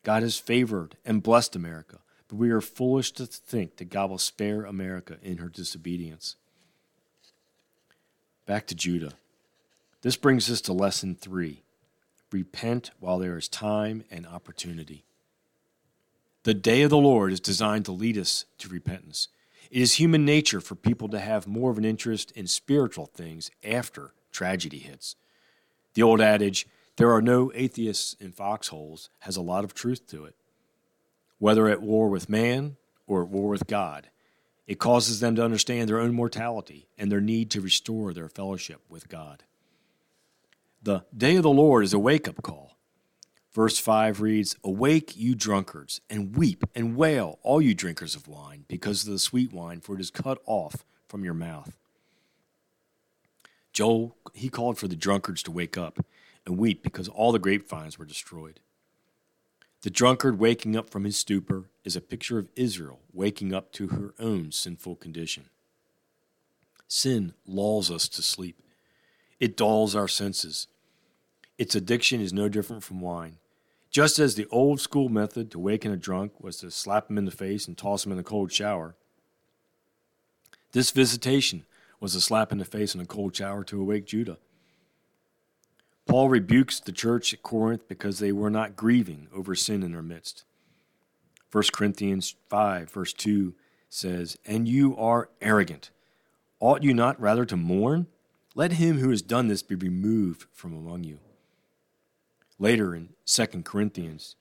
God 0.03 0.23
has 0.23 0.37
favored 0.37 0.97
and 1.05 1.23
blessed 1.23 1.55
America, 1.55 1.99
but 2.27 2.35
we 2.35 2.51
are 2.51 2.59
foolish 2.59 3.13
to 3.13 3.25
think 3.25 3.77
that 3.77 3.89
God 3.89 4.09
will 4.09 4.17
spare 4.17 4.65
America 4.65 5.15
in 5.23 5.37
her 5.37 5.47
disobedience. 5.47 6.35
Back 8.45 8.67
to 8.67 8.75
Judah. 8.75 9.13
This 10.01 10.17
brings 10.17 10.51
us 10.51 10.59
to 10.61 10.73
lesson 10.73 11.15
three 11.15 11.61
Repent 12.33 12.91
while 12.99 13.19
there 13.19 13.37
is 13.37 13.47
time 13.47 14.03
and 14.11 14.27
opportunity. 14.27 15.05
The 16.43 16.53
day 16.53 16.81
of 16.81 16.89
the 16.89 16.97
Lord 16.97 17.31
is 17.31 17.39
designed 17.39 17.85
to 17.85 17.93
lead 17.93 18.17
us 18.17 18.43
to 18.57 18.67
repentance. 18.67 19.29
It 19.69 19.81
is 19.81 19.95
human 19.95 20.25
nature 20.25 20.61
for 20.61 20.75
people 20.75 21.09
to 21.09 21.19
have 21.19 21.47
more 21.47 21.71
of 21.71 21.77
an 21.77 21.85
interest 21.85 22.31
in 22.31 22.47
spiritual 22.47 23.05
things 23.05 23.51
after 23.63 24.13
tragedy 24.31 24.79
hits. 24.79 25.15
The 25.93 26.03
old 26.03 26.21
adage, 26.21 26.67
there 26.97 27.11
are 27.11 27.21
no 27.21 27.51
atheists 27.53 28.15
in 28.19 28.31
foxholes, 28.31 29.09
has 29.19 29.35
a 29.35 29.41
lot 29.41 29.63
of 29.63 29.73
truth 29.73 30.07
to 30.07 30.25
it. 30.25 30.35
Whether 31.39 31.67
at 31.67 31.81
war 31.81 32.09
with 32.09 32.29
man 32.29 32.77
or 33.05 33.23
at 33.23 33.29
war 33.29 33.49
with 33.49 33.67
God, 33.67 34.09
it 34.67 34.79
causes 34.79 35.19
them 35.19 35.35
to 35.35 35.43
understand 35.43 35.87
their 35.87 35.99
own 35.99 36.13
mortality 36.13 36.87
and 36.97 37.11
their 37.11 37.21
need 37.21 37.49
to 37.51 37.61
restore 37.61 38.13
their 38.13 38.27
fellowship 38.27 38.81
with 38.89 39.07
God. 39.07 39.43
The 40.83 41.05
day 41.15 41.37
of 41.37 41.43
the 41.43 41.49
Lord 41.49 41.83
is 41.83 41.93
a 41.93 41.99
wake 41.99 42.27
up 42.27 42.41
call. 42.43 42.66
Verse 43.57 43.79
5 43.79 44.21
reads, 44.21 44.55
Awake, 44.63 45.17
you 45.17 45.33
drunkards, 45.33 45.99
and 46.11 46.37
weep 46.37 46.63
and 46.75 46.95
wail, 46.95 47.39
all 47.41 47.59
you 47.59 47.73
drinkers 47.73 48.13
of 48.13 48.27
wine, 48.27 48.65
because 48.67 49.03
of 49.03 49.11
the 49.11 49.17
sweet 49.17 49.51
wine, 49.51 49.79
for 49.79 49.95
it 49.95 49.99
is 49.99 50.11
cut 50.11 50.39
off 50.45 50.85
from 51.07 51.23
your 51.23 51.33
mouth. 51.33 51.75
Joel, 53.73 54.15
he 54.35 54.49
called 54.49 54.77
for 54.77 54.87
the 54.87 54.95
drunkards 54.95 55.41
to 55.41 55.51
wake 55.51 55.75
up 55.75 56.05
and 56.45 56.59
weep 56.59 56.83
because 56.83 57.07
all 57.07 57.31
the 57.31 57.39
grapevines 57.39 57.97
were 57.97 58.05
destroyed. 58.05 58.59
The 59.81 59.89
drunkard 59.89 60.37
waking 60.37 60.75
up 60.75 60.91
from 60.91 61.03
his 61.03 61.17
stupor 61.17 61.63
is 61.83 61.95
a 61.95 61.99
picture 61.99 62.37
of 62.37 62.49
Israel 62.55 62.99
waking 63.11 63.55
up 63.55 63.71
to 63.71 63.87
her 63.87 64.13
own 64.19 64.51
sinful 64.51 64.97
condition. 64.97 65.45
Sin 66.87 67.33
lulls 67.47 67.89
us 67.89 68.07
to 68.09 68.21
sleep. 68.21 68.61
It 69.39 69.57
dulls 69.57 69.95
our 69.95 70.07
senses. 70.07 70.67
Its 71.57 71.73
addiction 71.73 72.21
is 72.21 72.31
no 72.31 72.49
different 72.49 72.83
from 72.83 73.01
wine. 73.01 73.37
Just 73.89 74.19
as 74.19 74.35
the 74.35 74.47
old 74.51 74.79
school 74.79 75.09
method 75.09 75.49
to 75.51 75.59
waken 75.59 75.91
a 75.91 75.97
drunk 75.97 76.33
was 76.39 76.57
to 76.57 76.71
slap 76.71 77.09
him 77.09 77.17
in 77.17 77.25
the 77.25 77.31
face 77.31 77.67
and 77.67 77.77
toss 77.77 78.05
him 78.05 78.11
in 78.11 78.19
a 78.19 78.23
cold 78.23 78.51
shower, 78.51 78.95
this 80.73 80.91
visitation 80.91 81.65
was 81.99 82.13
a 82.13 82.21
slap 82.21 82.51
in 82.51 82.57
the 82.57 82.65
face 82.65 82.93
and 82.93 83.01
a 83.01 83.07
cold 83.07 83.35
shower 83.35 83.63
to 83.63 83.81
awake 83.81 84.05
Judah. 84.05 84.37
Paul 86.05 86.29
rebukes 86.29 86.79
the 86.79 86.91
church 86.91 87.33
at 87.33 87.43
Corinth 87.43 87.87
because 87.87 88.19
they 88.19 88.31
were 88.31 88.49
not 88.49 88.75
grieving 88.75 89.27
over 89.33 89.55
sin 89.55 89.83
in 89.83 89.91
their 89.91 90.01
midst. 90.01 90.43
1 91.51 91.63
Corinthians 91.73 92.35
5, 92.49 92.91
verse 92.91 93.13
2 93.13 93.53
says, 93.89 94.37
And 94.45 94.67
you 94.67 94.95
are 94.97 95.29
arrogant. 95.41 95.89
Ought 96.59 96.83
you 96.83 96.93
not 96.93 97.19
rather 97.19 97.45
to 97.45 97.57
mourn? 97.57 98.07
Let 98.55 98.73
him 98.73 98.99
who 98.99 99.09
has 99.09 99.21
done 99.21 99.47
this 99.47 99.63
be 99.63 99.75
removed 99.75 100.45
from 100.53 100.73
among 100.73 101.03
you. 101.03 101.19
Later 102.59 102.95
in 102.95 103.09
2 103.25 103.63
Corinthians 103.63 104.35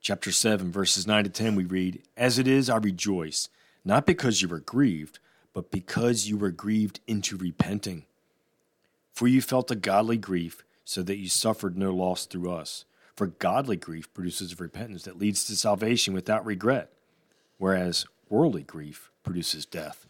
chapter 0.00 0.30
7 0.30 0.70
verses 0.70 1.06
9 1.06 1.24
to 1.24 1.30
10 1.30 1.56
we 1.56 1.64
read, 1.64 2.02
"As 2.16 2.38
it 2.38 2.46
is 2.46 2.70
I 2.70 2.76
rejoice, 2.76 3.48
not 3.84 4.06
because 4.06 4.40
you 4.40 4.48
were 4.48 4.60
grieved, 4.60 5.18
but 5.52 5.70
because 5.70 6.28
you 6.28 6.36
were 6.36 6.52
grieved 6.52 7.00
into 7.06 7.36
repenting. 7.36 8.06
For 9.12 9.26
you 9.26 9.42
felt 9.42 9.70
a 9.72 9.76
godly 9.76 10.16
grief, 10.16 10.62
so 10.84 11.02
that 11.02 11.16
you 11.16 11.28
suffered 11.28 11.76
no 11.76 11.92
loss 11.92 12.24
through 12.24 12.50
us. 12.52 12.84
For 13.16 13.26
godly 13.26 13.76
grief 13.76 14.12
produces 14.14 14.60
repentance 14.60 15.02
that 15.02 15.18
leads 15.18 15.44
to 15.46 15.56
salvation 15.56 16.14
without 16.14 16.46
regret, 16.46 16.92
whereas 17.56 18.06
worldly 18.28 18.62
grief 18.62 19.10
produces 19.24 19.66
death." 19.66 20.06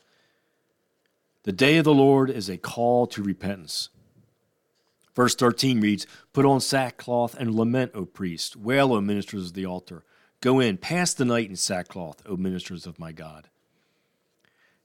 The 1.44 1.52
day 1.52 1.78
of 1.78 1.84
the 1.84 1.94
Lord 1.94 2.28
is 2.28 2.50
a 2.50 2.58
call 2.58 3.06
to 3.06 3.22
repentance. 3.22 3.88
Verse 5.18 5.34
13 5.34 5.80
reads, 5.80 6.06
Put 6.32 6.46
on 6.46 6.60
sackcloth 6.60 7.34
and 7.34 7.52
lament, 7.52 7.90
O 7.92 8.04
priest. 8.04 8.54
Wail, 8.54 8.92
O 8.92 9.00
ministers 9.00 9.46
of 9.46 9.54
the 9.54 9.66
altar. 9.66 10.04
Go 10.40 10.60
in, 10.60 10.76
pass 10.76 11.12
the 11.12 11.24
night 11.24 11.50
in 11.50 11.56
sackcloth, 11.56 12.22
O 12.24 12.36
ministers 12.36 12.86
of 12.86 13.00
my 13.00 13.10
God. 13.10 13.48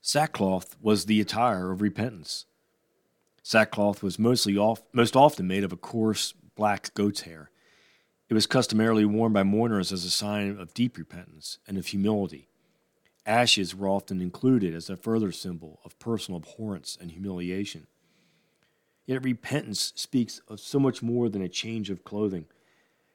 Sackcloth 0.02 0.76
was 0.82 1.06
the 1.06 1.22
attire 1.22 1.69
of 1.69 1.84
repentance. 1.84 2.46
Sackcloth 3.43 4.02
was 4.02 4.17
mostly 4.17 4.58
off, 4.58 4.82
most 4.91 5.15
often 5.15 5.46
made 5.46 5.63
of 5.63 5.72
a 5.72 5.78
coarse 5.78 6.34
black 6.56 6.91
goat's 6.96 7.22
hair. 7.22 7.52
It 8.28 8.34
was 8.34 8.48
customarily 8.48 9.06
worn 9.06 9.34
by 9.34 9.43
mourners 9.43 9.91
as 9.91 10.04
a 10.04 10.10
sign 10.10 10.58
of 10.58 10.74
deep 10.74 10.98
repentance 10.98 11.60
and 11.67 11.78
of 11.78 11.86
humility. 11.86 12.50
Ashes 13.24 13.76
were 13.76 13.88
often 13.88 14.19
included 14.19 14.74
as 14.74 14.89
a 14.89 14.98
further 14.98 15.32
symbol 15.32 15.80
of 15.86 16.00
personal 16.00 16.39
abhorrence 16.39 16.98
and 17.00 17.12
humiliation. 17.12 17.86
Yet 19.05 19.23
repentance 19.23 19.91
speaks 19.95 20.41
of 20.47 20.59
so 20.59 20.79
much 20.79 21.01
more 21.01 21.29
than 21.29 21.41
a 21.41 21.49
change 21.49 21.89
of 21.89 22.03
clothing. 22.03 22.45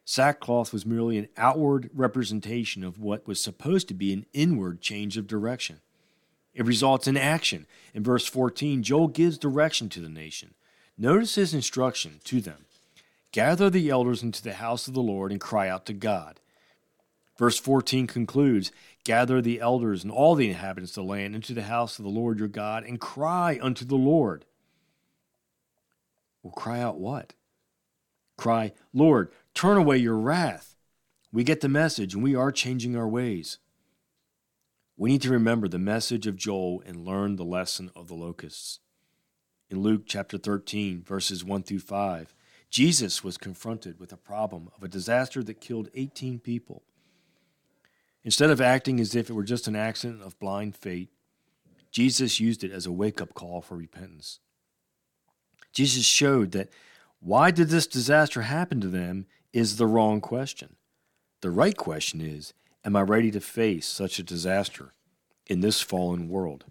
Sackcloth 0.05 0.72
was 0.72 0.87
merely 0.87 1.18
an 1.18 1.29
outward 1.37 1.90
representation 1.94 2.83
of 2.83 2.98
what 2.98 3.27
was 3.27 3.40
supposed 3.40 3.88
to 3.88 3.94
be 3.94 4.12
an 4.12 4.27
inward 4.33 4.81
change 4.81 5.16
of 5.16 5.27
direction. 5.27 5.81
It 6.55 6.66
results 6.66 7.07
in 7.07 7.16
action. 7.16 7.66
In 7.94 8.03
verse 8.03 8.27
14, 8.27 8.83
Joel 8.83 9.09
gives 9.09 9.38
direction 9.38 9.88
to 9.90 10.01
the 10.01 10.09
nation. 10.09 10.55
Notice 10.96 11.37
his 11.37 11.55
instruction 11.55 12.20
to 12.24 12.40
them 12.40 12.64
Gather 13.31 13.68
the 13.68 13.90
elders 13.90 14.22
into 14.22 14.42
the 14.42 14.55
house 14.55 14.88
of 14.88 14.94
the 14.94 15.03
Lord 15.03 15.31
and 15.31 15.40
cry 15.40 15.68
out 15.68 15.87
to 15.87 15.92
God. 15.92 16.40
Verse 17.38 17.59
14 17.59 18.07
concludes 18.07 18.72
Gather 19.05 19.40
the 19.40 19.61
elders 19.61 20.03
and 20.03 20.12
all 20.12 20.35
the 20.35 20.48
inhabitants 20.48 20.96
of 20.96 21.05
the 21.05 21.11
land 21.11 21.35
into 21.35 21.55
the 21.55 21.62
house 21.62 21.98
of 21.98 22.05
the 22.05 22.11
Lord 22.11 22.38
your 22.38 22.48
God 22.48 22.85
and 22.85 23.01
cry 23.01 23.59
unto 23.62 23.85
the 23.85 23.94
Lord. 23.94 24.44
Well, 26.42 26.53
cry 26.53 26.81
out 26.81 26.98
what? 26.98 27.35
Cry, 28.37 28.72
Lord, 28.92 29.31
turn 29.55 29.77
away 29.77 29.98
your 29.98 30.16
wrath. 30.16 30.77
We 31.33 31.44
get 31.44 31.61
the 31.61 31.68
message 31.68 32.14
and 32.14 32.22
we 32.22 32.35
are 32.35 32.53
changing 32.53 32.96
our 32.96 33.09
ways. 33.09 33.59
We 34.96 35.11
need 35.11 35.22
to 35.22 35.31
remember 35.31 35.68
the 35.68 35.79
message 35.79 36.27
of 36.27 36.37
Joel 36.37 36.83
and 36.87 37.05
learn 37.05 37.37
the 37.37 37.44
lesson 37.44 37.90
of 37.94 38.09
the 38.09 38.14
locusts. 38.14 38.81
In 39.70 39.81
Luke 39.81 40.03
chapter 40.07 40.38
13, 40.38 41.03
verses 41.03 41.44
1 41.44 41.62
through 41.64 41.81
5, 41.81 42.35
Jesus 42.70 43.22
was 43.22 43.37
confronted 43.37 43.98
with 43.98 44.12
a 44.12 44.16
problem 44.16 44.70
of 44.77 44.83
a 44.83 44.88
disaster 44.88 45.42
that 45.42 45.61
killed 45.61 45.90
18 45.94 46.38
people. 46.40 46.83
Instead 48.24 48.51
of 48.51 48.61
acting 48.61 48.98
as 49.01 49.14
if 49.14 49.31
it 49.31 49.35
were 49.35 49.44
just 49.44 49.68
an 49.68 49.77
accident 49.77 50.22
of 50.22 50.38
blind 50.38 50.77
fate, 50.77 51.11
Jesus 51.90 52.40
used 52.40 52.64
it 52.64 52.72
as 52.72 52.87
a 52.87 52.92
wake 52.92 53.20
up 53.20 53.35
call 53.35 53.61
for 53.61 53.77
repentance. 53.77 54.40
Jesus 55.73 56.05
showed 56.05 56.53
that 56.53 56.71
why 57.21 57.51
did 57.51 57.69
this 57.69 57.87
disaster 57.87 58.43
happen 58.43 58.81
to 58.81 58.89
them 58.89 59.27
is 59.53 59.77
the 59.77 59.87
wrong 59.87 60.21
question. 60.21 60.77
The 61.41 61.51
right 61.51 61.77
question 61.77 62.21
is 62.21 62.55
Am 62.85 62.97
I 62.97 63.03
ready 63.03 63.31
to 63.33 63.41
face 63.41 63.87
such 63.87 64.19
a 64.19 64.23
disaster 64.23 64.93
in 65.47 65.61
this 65.61 65.81
fallen 65.81 66.29
world? 66.29 66.65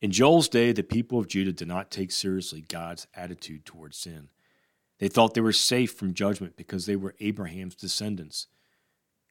In 0.00 0.10
Joel's 0.10 0.48
day, 0.48 0.72
the 0.72 0.82
people 0.82 1.20
of 1.20 1.28
Judah 1.28 1.52
did 1.52 1.68
not 1.68 1.90
take 1.90 2.10
seriously 2.10 2.60
God's 2.60 3.06
attitude 3.14 3.64
towards 3.64 3.96
sin. 3.96 4.30
They 4.98 5.08
thought 5.08 5.34
they 5.34 5.40
were 5.40 5.52
safe 5.52 5.92
from 5.92 6.12
judgment 6.12 6.56
because 6.56 6.86
they 6.86 6.96
were 6.96 7.14
Abraham's 7.20 7.76
descendants. 7.76 8.48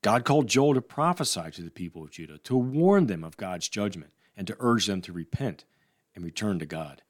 God 0.01 0.23
called 0.25 0.47
Joel 0.47 0.73
to 0.73 0.81
prophesy 0.81 1.51
to 1.51 1.61
the 1.61 1.69
people 1.69 2.03
of 2.03 2.11
Judah, 2.11 2.37
to 2.39 2.55
warn 2.55 3.07
them 3.07 3.23
of 3.23 3.37
God's 3.37 3.69
judgment, 3.69 4.13
and 4.35 4.47
to 4.47 4.55
urge 4.59 4.87
them 4.87 5.01
to 5.01 5.13
repent 5.13 5.65
and 6.15 6.23
return 6.23 6.57
to 6.59 6.65
God. 6.65 7.03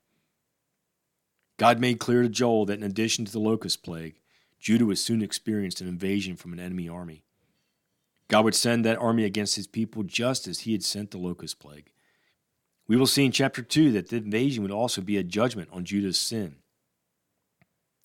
God 1.61 1.79
made 1.79 1.99
clear 1.99 2.23
to 2.23 2.27
Joel 2.27 2.65
that 2.65 2.79
in 2.79 2.83
addition 2.83 3.23
to 3.23 3.31
the 3.31 3.37
locust 3.37 3.83
plague, 3.83 4.15
Judah 4.59 4.87
would 4.87 4.97
soon 4.97 5.21
experience 5.21 5.79
an 5.79 5.87
invasion 5.87 6.35
from 6.35 6.53
an 6.53 6.59
enemy 6.59 6.89
army. 6.89 7.23
God 8.29 8.45
would 8.45 8.55
send 8.55 8.83
that 8.83 8.97
army 8.97 9.25
against 9.25 9.57
his 9.57 9.67
people 9.67 10.01
just 10.01 10.47
as 10.47 10.61
he 10.61 10.71
had 10.71 10.83
sent 10.83 11.11
the 11.11 11.19
locust 11.19 11.59
plague. 11.59 11.91
We 12.87 12.97
will 12.97 13.05
see 13.05 13.25
in 13.25 13.31
chapter 13.31 13.61
2 13.61 13.91
that 13.91 14.09
the 14.09 14.15
invasion 14.15 14.63
would 14.63 14.71
also 14.71 15.01
be 15.01 15.17
a 15.17 15.23
judgment 15.23 15.69
on 15.71 15.85
Judah's 15.85 16.19
sin. 16.19 16.55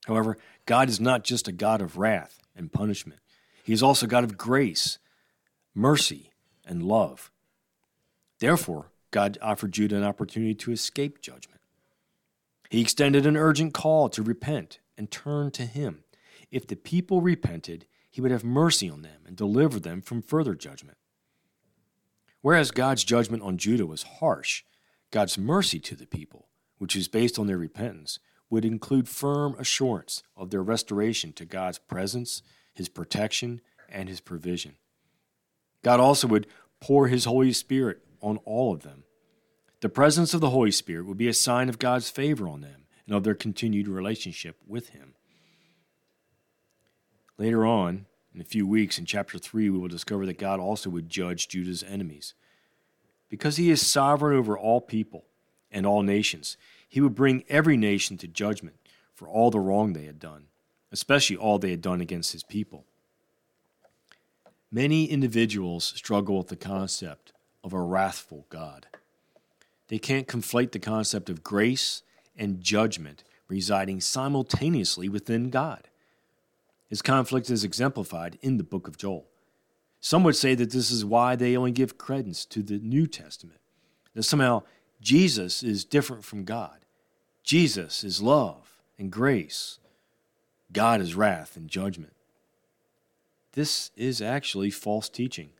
However, 0.05 0.37
God 0.67 0.91
is 0.91 1.01
not 1.01 1.25
just 1.25 1.49
a 1.49 1.53
God 1.53 1.81
of 1.81 1.97
wrath 1.97 2.43
and 2.55 2.71
punishment, 2.71 3.21
He 3.65 3.73
is 3.73 3.83
also 3.83 4.07
God 4.07 4.23
of 4.23 4.37
grace, 4.37 4.99
mercy, 5.75 6.31
and 6.67 6.83
love. 6.83 7.31
Therefore, 8.39 8.91
God 9.13 9.39
offered 9.41 9.73
Judah 9.73 9.97
an 9.97 10.05
opportunity 10.05 10.55
to 10.57 10.73
escape 10.73 11.23
judgment. 11.23 11.56
He 12.69 12.81
extended 12.81 13.27
an 13.27 13.37
urgent 13.37 13.75
call 13.75 14.09
to 14.11 14.23
repent 14.23 14.81
and 14.97 15.11
turn 15.11 15.51
to 15.53 15.67
Him. 15.67 16.05
If 16.51 16.67
the 16.67 16.77
people 16.77 17.21
repented, 17.21 17.87
He 18.11 18.21
would 18.21 18.31
have 18.31 18.45
mercy 18.45 18.89
on 18.89 19.03
them 19.03 19.23
and 19.27 19.37
deliver 19.37 19.79
them 19.79 20.01
from 20.01 20.23
further 20.23 20.55
judgment. 20.55 20.99
Whereas 22.41 22.71
God's 22.71 23.05
judgment 23.05 23.43
on 23.43 23.59
Judah 23.59 23.87
was 23.87 24.05
harsh, 24.05 24.63
God's 25.11 25.37
mercy 25.37 25.81
to 25.81 25.97
the 25.97 26.07
people, 26.07 26.49
which 26.79 26.95
is 26.95 27.09
based 27.09 27.39
on 27.39 27.47
their 27.47 27.59
repentance, 27.59 28.19
would 28.49 28.65
include 28.65 29.09
firm 29.09 29.57
assurance 29.59 30.23
of 30.37 30.51
their 30.51 30.63
restoration 30.63 31.33
to 31.33 31.45
God's 31.45 31.79
presence, 31.79 32.43
His 32.75 32.89
protection, 32.89 33.61
and 33.89 34.09
His 34.09 34.21
provision. 34.21 34.77
God 35.83 36.01
also 36.01 36.29
would 36.29 36.47
pour 36.81 37.09
His 37.09 37.25
Holy 37.25 37.53
Spirit 37.53 37.99
on 38.21 38.39
all 38.45 38.73
of 38.73 38.83
them. 38.83 39.05
The 39.87 39.91
presence 39.91 40.35
of 40.35 40.41
the 40.41 40.51
Holy 40.51 40.73
Spirit 40.73 41.07
would 41.07 41.17
be 41.17 41.29
a 41.29 41.33
sign 41.33 41.69
of 41.69 41.79
God's 41.79 42.11
favor 42.11 42.49
on 42.49 42.61
them 42.61 42.87
and 43.07 43.15
of 43.15 43.23
their 43.23 43.37
continued 43.37 43.87
relationship 43.87 44.57
with 44.67 44.89
Him. 44.89 45.15
Later 47.39 47.65
on, 47.65 48.07
in 48.35 48.41
a 48.41 48.45
few 48.45 48.67
weeks, 48.67 48.99
in 48.99 49.07
chapter 49.07 49.39
3, 49.39 49.71
we 49.71 49.79
will 49.79 49.87
discover 49.87 50.27
that 50.27 50.41
God 50.41 50.59
also 50.59 50.91
would 50.91 51.09
judge 51.09 51.47
Judah's 51.47 51.85
enemies. 51.85 52.35
Because 53.29 53.59
he 53.59 53.71
is 53.71 53.81
sovereign 53.81 54.37
over 54.37 54.59
all 54.59 54.81
people 54.81 55.27
and 55.71 55.87
all 55.87 56.03
nations, 56.03 56.57
he 56.89 57.01
would 57.01 57.15
bring 57.15 57.45
every 57.49 57.77
nation 57.77 58.19
to 58.19 58.27
judgment 58.27 58.75
for 59.15 59.29
all 59.29 59.53
the 59.53 59.61
wrong 59.61 59.93
they 59.93 60.07
had 60.07 60.19
done, 60.19 60.47
especially 60.91 61.37
all 61.37 61.61
they 61.61 61.71
had 61.71 61.81
done 61.81 62.01
against 62.01 62.33
his 62.33 62.43
people. 62.43 62.87
Many 64.69 65.05
individuals 65.05 65.93
struggle 65.95 66.39
with 66.39 66.49
the 66.49 66.57
concept 66.57 67.33
of 67.63 67.73
a 67.73 67.81
wrathful 67.81 68.47
God. 68.51 68.89
They 69.89 69.99
can't 69.99 70.27
conflate 70.27 70.73
the 70.73 70.79
concept 70.79 71.31
of 71.31 71.43
grace 71.43 72.03
and 72.37 72.61
judgment 72.61 73.23
residing 73.49 74.01
simultaneously 74.01 75.09
within 75.09 75.51
God. 75.51 75.89
His 76.89 77.03
conflict 77.03 77.51
is 77.51 77.65
exemplified 77.65 78.39
in 78.43 78.57
the 78.57 78.65
book 78.65 78.89
of 78.89 78.97
Joel. 78.97 79.27
Some 80.01 80.23
would 80.25 80.37
say 80.37 80.55
that 80.55 80.71
this 80.71 80.91
is 80.91 81.05
why 81.05 81.37
they 81.37 81.57
only 81.57 81.73
give 81.73 81.99
credence 81.99 82.45
to 82.47 82.63
the 82.63 82.79
New 82.79 83.07
Testament, 83.07 83.61
that 84.15 84.23
somehow 84.23 84.63
Jesus 85.01 85.63
is 85.63 85.85
different 85.85 86.25
from 86.25 86.45
God. 86.45 86.85
Jesus 87.43 88.05
is 88.05 88.23
love 88.23 88.79
and 88.99 89.11
grace. 89.11 89.79
God 90.73 91.01
is 91.01 91.15
wrath 91.15 91.57
and 91.57 91.69
judgment. 91.69 92.13
This 93.53 93.91
is 93.97 94.21
actually 94.21 94.71
false 94.71 95.09
teaching. 95.09 95.51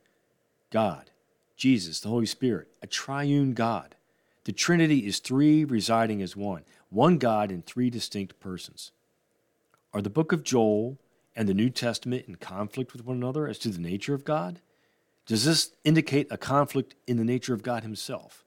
God, 0.71 1.09
Jesus, 1.55 1.99
the 1.99 2.09
Holy 2.09 2.25
Spirit, 2.25 2.67
a 2.81 2.87
triune 2.87 3.53
God. 3.53 3.95
The 4.47 4.53
Trinity 4.53 5.05
is 5.05 5.19
three 5.19 5.65
residing 5.65 6.21
as 6.21 6.37
one, 6.37 6.63
one 6.89 7.17
God 7.17 7.51
in 7.51 7.63
three 7.63 7.89
distinct 7.89 8.39
persons. 8.39 8.93
Are 9.93 10.01
the 10.01 10.09
book 10.09 10.31
of 10.31 10.41
Joel 10.41 10.97
and 11.35 11.49
the 11.49 11.53
New 11.53 11.69
Testament 11.69 12.29
in 12.29 12.35
conflict 12.35 12.93
with 12.93 13.03
one 13.03 13.17
another 13.17 13.45
as 13.45 13.59
to 13.59 13.69
the 13.69 13.81
nature 13.81 14.13
of 14.13 14.23
God? 14.23 14.61
Does 15.25 15.43
this 15.43 15.71
indicate 15.83 16.27
a 16.31 16.37
conflict 16.37 16.95
in 17.05 17.17
the 17.17 17.25
nature 17.25 17.53
of 17.53 17.61
God 17.61 17.83
Himself? 17.83 18.45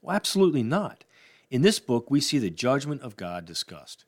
Well, 0.00 0.14
absolutely 0.14 0.62
not. 0.62 1.02
In 1.50 1.62
this 1.62 1.80
book, 1.80 2.08
we 2.08 2.20
see 2.20 2.38
the 2.38 2.48
judgment 2.48 3.02
of 3.02 3.16
God 3.16 3.44
discussed. 3.44 4.04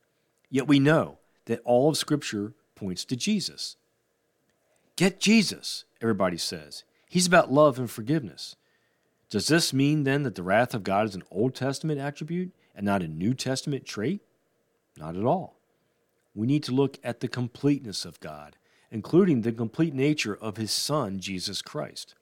Yet 0.50 0.68
we 0.68 0.78
know 0.78 1.18
that 1.46 1.62
all 1.64 1.88
of 1.88 1.96
Scripture 1.96 2.52
points 2.76 3.04
to 3.06 3.16
Jesus. 3.16 3.74
Get 4.94 5.18
Jesus, 5.18 5.84
everybody 6.00 6.36
says. 6.36 6.84
He's 7.08 7.26
about 7.26 7.50
love 7.50 7.80
and 7.80 7.90
forgiveness. 7.90 8.54
Does 9.30 9.48
this 9.48 9.72
mean 9.72 10.04
then 10.04 10.22
that 10.22 10.34
the 10.34 10.42
wrath 10.42 10.74
of 10.74 10.84
God 10.84 11.06
is 11.06 11.14
an 11.14 11.24
Old 11.30 11.54
Testament 11.54 12.00
attribute 12.00 12.52
and 12.74 12.84
not 12.84 13.02
a 13.02 13.08
New 13.08 13.34
Testament 13.34 13.84
trait? 13.84 14.20
Not 14.96 15.16
at 15.16 15.24
all. 15.24 15.56
We 16.34 16.46
need 16.46 16.62
to 16.64 16.72
look 16.72 16.98
at 17.02 17.20
the 17.20 17.28
completeness 17.28 18.04
of 18.04 18.20
God, 18.20 18.56
including 18.90 19.42
the 19.42 19.52
complete 19.52 19.94
nature 19.94 20.36
of 20.36 20.56
his 20.56 20.72
Son, 20.72 21.18
Jesus 21.18 21.62
Christ. 21.62 22.14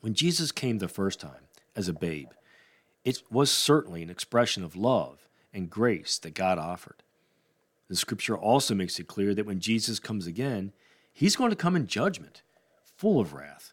When 0.00 0.14
Jesus 0.14 0.52
came 0.52 0.78
the 0.78 0.88
first 0.88 1.20
time 1.20 1.48
as 1.76 1.88
a 1.88 1.92
babe, 1.92 2.30
it 3.04 3.22
was 3.30 3.50
certainly 3.50 4.02
an 4.02 4.10
expression 4.10 4.64
of 4.64 4.76
love 4.76 5.28
and 5.52 5.70
grace 5.70 6.18
that 6.18 6.34
God 6.34 6.58
offered. 6.58 7.02
The 7.88 7.96
scripture 7.96 8.36
also 8.36 8.74
makes 8.74 8.98
it 8.98 9.08
clear 9.08 9.34
that 9.34 9.46
when 9.46 9.60
Jesus 9.60 9.98
comes 9.98 10.26
again, 10.26 10.72
he's 11.12 11.36
going 11.36 11.50
to 11.50 11.56
come 11.56 11.74
in 11.74 11.86
judgment, 11.86 12.42
full 12.96 13.18
of 13.20 13.32
wrath. 13.32 13.72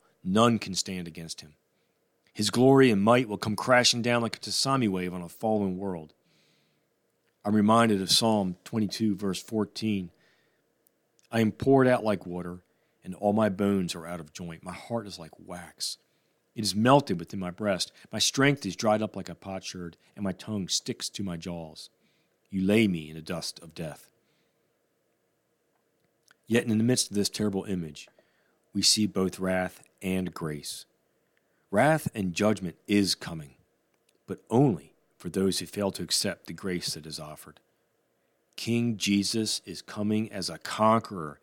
none 0.23 0.59
can 0.59 0.75
stand 0.75 1.07
against 1.07 1.41
him. 1.41 1.53
His 2.33 2.49
glory 2.49 2.91
and 2.91 3.01
might 3.01 3.27
will 3.27 3.37
come 3.37 3.55
crashing 3.55 4.01
down 4.01 4.21
like 4.21 4.37
a 4.37 4.39
tsunami 4.39 4.87
wave 4.87 5.13
on 5.13 5.21
a 5.21 5.29
fallen 5.29 5.77
world. 5.77 6.13
I'm 7.43 7.55
reminded 7.55 8.01
of 8.01 8.11
Psalm 8.11 8.55
22, 8.65 9.15
verse 9.15 9.41
14. 9.41 10.11
I 11.31 11.39
am 11.39 11.51
poured 11.51 11.87
out 11.87 12.03
like 12.03 12.25
water, 12.25 12.59
and 13.03 13.15
all 13.15 13.33
my 13.33 13.49
bones 13.49 13.95
are 13.95 14.05
out 14.05 14.19
of 14.19 14.33
joint. 14.33 14.63
My 14.63 14.73
heart 14.73 15.07
is 15.07 15.17
like 15.17 15.31
wax. 15.45 15.97
It 16.55 16.63
is 16.63 16.75
melted 16.75 17.19
within 17.19 17.39
my 17.39 17.51
breast. 17.51 17.91
My 18.11 18.19
strength 18.19 18.65
is 18.65 18.75
dried 18.75 19.01
up 19.01 19.15
like 19.15 19.29
a 19.29 19.35
potsherd, 19.35 19.97
and 20.15 20.23
my 20.23 20.33
tongue 20.33 20.67
sticks 20.67 21.09
to 21.09 21.23
my 21.23 21.37
jaws. 21.37 21.89
you 22.49 22.61
lay 22.61 22.85
me 22.87 23.09
in 23.09 23.15
the 23.15 23.21
dust 23.21 23.59
of 23.63 23.73
death. 23.73 24.09
Yet 26.47 26.65
in 26.65 26.77
the 26.77 26.83
midst 26.83 27.09
of 27.09 27.15
this 27.15 27.29
terrible 27.29 27.63
image, 27.63 28.09
we 28.73 28.81
see 28.81 29.05
both 29.05 29.39
wrath 29.39 29.83
and 30.01 30.33
grace. 30.33 30.85
Wrath 31.69 32.09
and 32.13 32.33
judgment 32.33 32.75
is 32.87 33.15
coming, 33.15 33.55
but 34.27 34.39
only 34.49 34.93
for 35.17 35.29
those 35.29 35.59
who 35.59 35.65
fail 35.65 35.91
to 35.91 36.03
accept 36.03 36.47
the 36.47 36.53
grace 36.53 36.93
that 36.93 37.05
is 37.05 37.19
offered. 37.19 37.59
King 38.55 38.97
Jesus 38.97 39.61
is 39.65 39.81
coming 39.81 40.31
as 40.31 40.49
a 40.49 40.57
conqueror. 40.57 41.39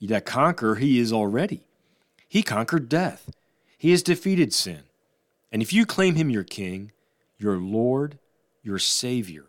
That 0.00 0.26
conqueror 0.26 0.76
he 0.76 0.98
is 0.98 1.12
already. 1.12 1.62
He 2.28 2.42
conquered 2.42 2.88
death. 2.88 3.30
He 3.78 3.90
has 3.90 4.02
defeated 4.02 4.52
sin. 4.52 4.82
And 5.50 5.62
if 5.62 5.72
you 5.72 5.86
claim 5.86 6.14
him 6.14 6.30
your 6.30 6.44
king, 6.44 6.92
your 7.38 7.56
Lord, 7.56 8.18
your 8.62 8.78
Savior, 8.78 9.46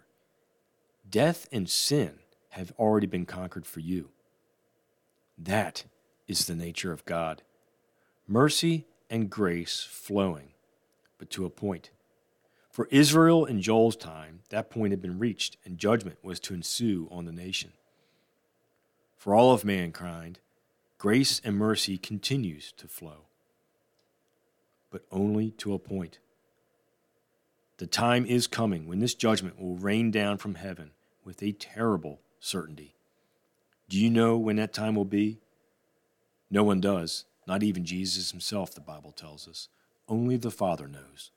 death 1.09 1.47
and 1.51 1.69
sin 1.69 2.19
have 2.49 2.71
already 2.79 3.07
been 3.07 3.25
conquered 3.25 3.65
for 3.65 3.79
you. 3.79 4.09
That 5.37 5.83
is 6.27 6.45
the 6.45 6.55
nature 6.55 6.91
of 6.91 7.05
God 7.05 7.41
mercy 8.27 8.85
and 9.09 9.29
grace 9.29 9.87
flowing, 9.89 10.49
but 11.17 11.29
to 11.29 11.45
a 11.45 11.49
point. 11.49 11.91
For 12.71 12.87
Israel 12.91 13.45
in 13.45 13.61
Joel's 13.61 13.95
time, 13.95 14.39
that 14.49 14.69
point 14.69 14.91
had 14.91 15.01
been 15.01 15.19
reached, 15.19 15.57
and 15.63 15.77
judgment 15.77 16.17
was 16.23 16.39
to 16.41 16.53
ensue 16.53 17.07
on 17.11 17.25
the 17.25 17.31
nation. 17.31 17.71
For 19.15 19.33
all 19.33 19.53
of 19.53 19.63
mankind, 19.63 20.39
grace 20.97 21.39
and 21.43 21.55
mercy 21.55 21.97
continues 21.97 22.73
to 22.73 22.87
flow, 22.87 23.25
but 24.91 25.05
only 25.11 25.51
to 25.51 25.73
a 25.73 25.79
point. 25.79 26.19
The 27.77 27.87
time 27.87 28.25
is 28.25 28.47
coming 28.47 28.87
when 28.87 28.99
this 28.99 29.15
judgment 29.15 29.59
will 29.59 29.75
rain 29.75 30.11
down 30.11 30.37
from 30.37 30.55
heaven 30.55 30.91
with 31.23 31.41
a 31.43 31.51
terrible 31.51 32.19
certainty. 32.39 32.95
Do 33.89 33.99
you 33.99 34.09
know 34.09 34.37
when 34.37 34.55
that 34.57 34.73
time 34.73 34.95
will 34.95 35.05
be? 35.05 35.39
No 36.49 36.63
one 36.63 36.79
does, 36.79 37.25
not 37.47 37.63
even 37.63 37.85
Jesus 37.85 38.31
himself, 38.31 38.73
the 38.73 38.81
Bible 38.81 39.11
tells 39.11 39.47
us. 39.47 39.69
Only 40.07 40.37
the 40.37 40.51
Father 40.51 40.87
knows. 40.87 41.31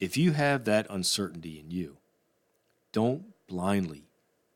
If 0.00 0.16
you 0.16 0.32
have 0.32 0.64
that 0.64 0.86
uncertainty 0.90 1.60
in 1.60 1.70
you, 1.70 1.98
don't 2.92 3.24
blindly 3.46 4.04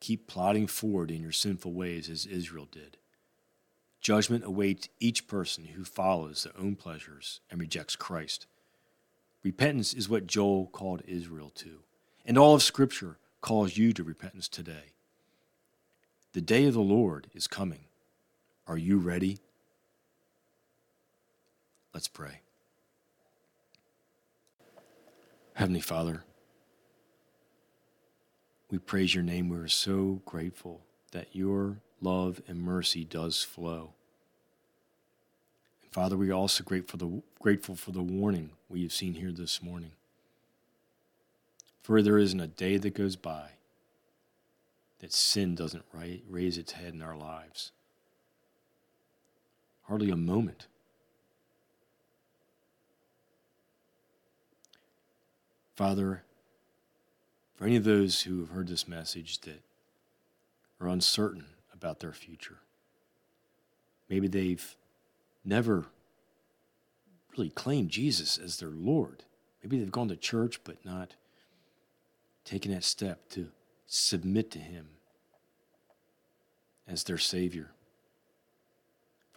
keep 0.01 0.27
plodding 0.27 0.67
forward 0.67 1.11
in 1.11 1.23
your 1.23 1.33
sinful 1.33 1.73
ways 1.73 2.09
as 2.09 2.27
Israel 2.27 2.69
did. 2.71 2.97
Judgment 4.01 4.45
awaits 4.45 4.89
each 5.01 5.27
person 5.27 5.65
who 5.75 5.85
follows 5.85 6.45
their 6.45 6.53
own 6.59 6.77
pleasures 6.77 7.41
and 7.51 7.61
rejects 7.61 7.97
Christ. 7.97 8.47
Repentance 9.43 9.93
is 9.93 10.09
what 10.09 10.27
Joel 10.27 10.67
called 10.67 11.03
Israel 11.07 11.51
to, 11.57 11.81
and 12.25 12.39
all 12.39 12.55
of 12.55 12.63
Scripture 12.63 13.19
calls 13.41 13.77
you 13.77 13.93
to 13.93 14.05
repentance 14.05 14.49
today. 14.49 14.93
The 16.33 16.41
day 16.41 16.67
of 16.67 16.75
the 16.75 16.81
Lord 16.81 17.29
is 17.35 17.47
coming. 17.47 17.88
Are 18.69 18.77
you 18.77 18.99
ready? 18.99 19.39
Let's 21.95 22.07
pray. 22.07 22.41
Heavenly 25.55 25.81
Father, 25.81 26.23
we 28.71 28.79
praise 28.79 29.15
your 29.15 29.25
name. 29.25 29.49
We 29.49 29.57
are 29.57 29.69
so 29.69 30.21
grateful 30.27 30.83
that 31.13 31.35
your 31.35 31.79
love 32.03 32.43
and 32.47 32.61
mercy 32.61 33.05
does 33.05 33.43
flow. 33.43 33.95
And 35.83 35.91
Father, 35.91 36.19
we 36.19 36.31
are 36.31 36.35
also 36.35 36.63
grateful, 36.63 36.99
the, 36.99 37.23
grateful 37.41 37.75
for 37.75 37.93
the 37.93 38.03
warning 38.03 38.51
we 38.69 38.83
have 38.83 38.93
seen 38.93 39.15
here 39.15 39.33
this 39.33 39.63
morning. 39.63 39.93
For 41.83 42.03
there 42.03 42.19
isn't 42.19 42.39
a 42.39 42.47
day 42.47 42.77
that 42.77 42.95
goes 42.95 43.17
by 43.17 43.53
that 45.01 45.15
sin 45.15 45.55
doesn't 45.55 45.87
raise 46.29 46.59
its 46.59 46.73
head 46.73 46.93
in 46.93 47.01
our 47.01 47.17
lives. 47.17 47.73
Hardly 49.89 50.11
a 50.11 50.17
moment 50.17 50.67
Father, 55.79 56.25
for 57.55 57.67
any 57.67 57.77
of 57.77 57.85
those 57.85 58.23
who 58.23 58.41
have 58.41 58.49
heard 58.49 58.67
this 58.67 58.89
message 58.89 59.43
that 59.43 59.63
are 60.81 60.89
uncertain 60.89 61.45
about 61.73 62.01
their 62.01 62.13
future, 62.13 62.57
maybe 64.11 64.27
they've 64.27 64.75
never 65.45 65.87
really 67.31 67.51
claimed 67.51 67.91
Jesus 67.91 68.39
as 68.39 68.59
their 68.59 68.71
Lord. 68.71 69.23
Maybe 69.63 69.79
they've 69.79 69.93
gone 69.93 70.09
to 70.09 70.17
church 70.17 70.59
but 70.65 70.85
not 70.85 71.15
taken 72.45 72.73
that 72.73 72.83
step 72.83 73.29
to 73.29 73.47
submit 73.87 74.51
to 74.51 74.59
Him 74.59 74.89
as 76.89 77.05
their 77.05 77.19
Savior. 77.19 77.71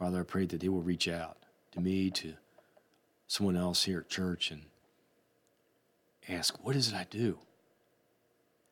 Father, 0.01 0.21
I 0.21 0.23
pray 0.23 0.47
that 0.47 0.59
they 0.59 0.67
will 0.67 0.81
reach 0.81 1.07
out 1.07 1.37
to 1.73 1.79
me, 1.79 2.09
to 2.09 2.33
someone 3.27 3.55
else 3.55 3.83
here 3.83 3.99
at 3.99 4.09
church, 4.09 4.49
and 4.49 4.63
ask, 6.27 6.55
What 6.65 6.75
is 6.75 6.87
it 6.87 6.95
I 6.95 7.05
do? 7.07 7.37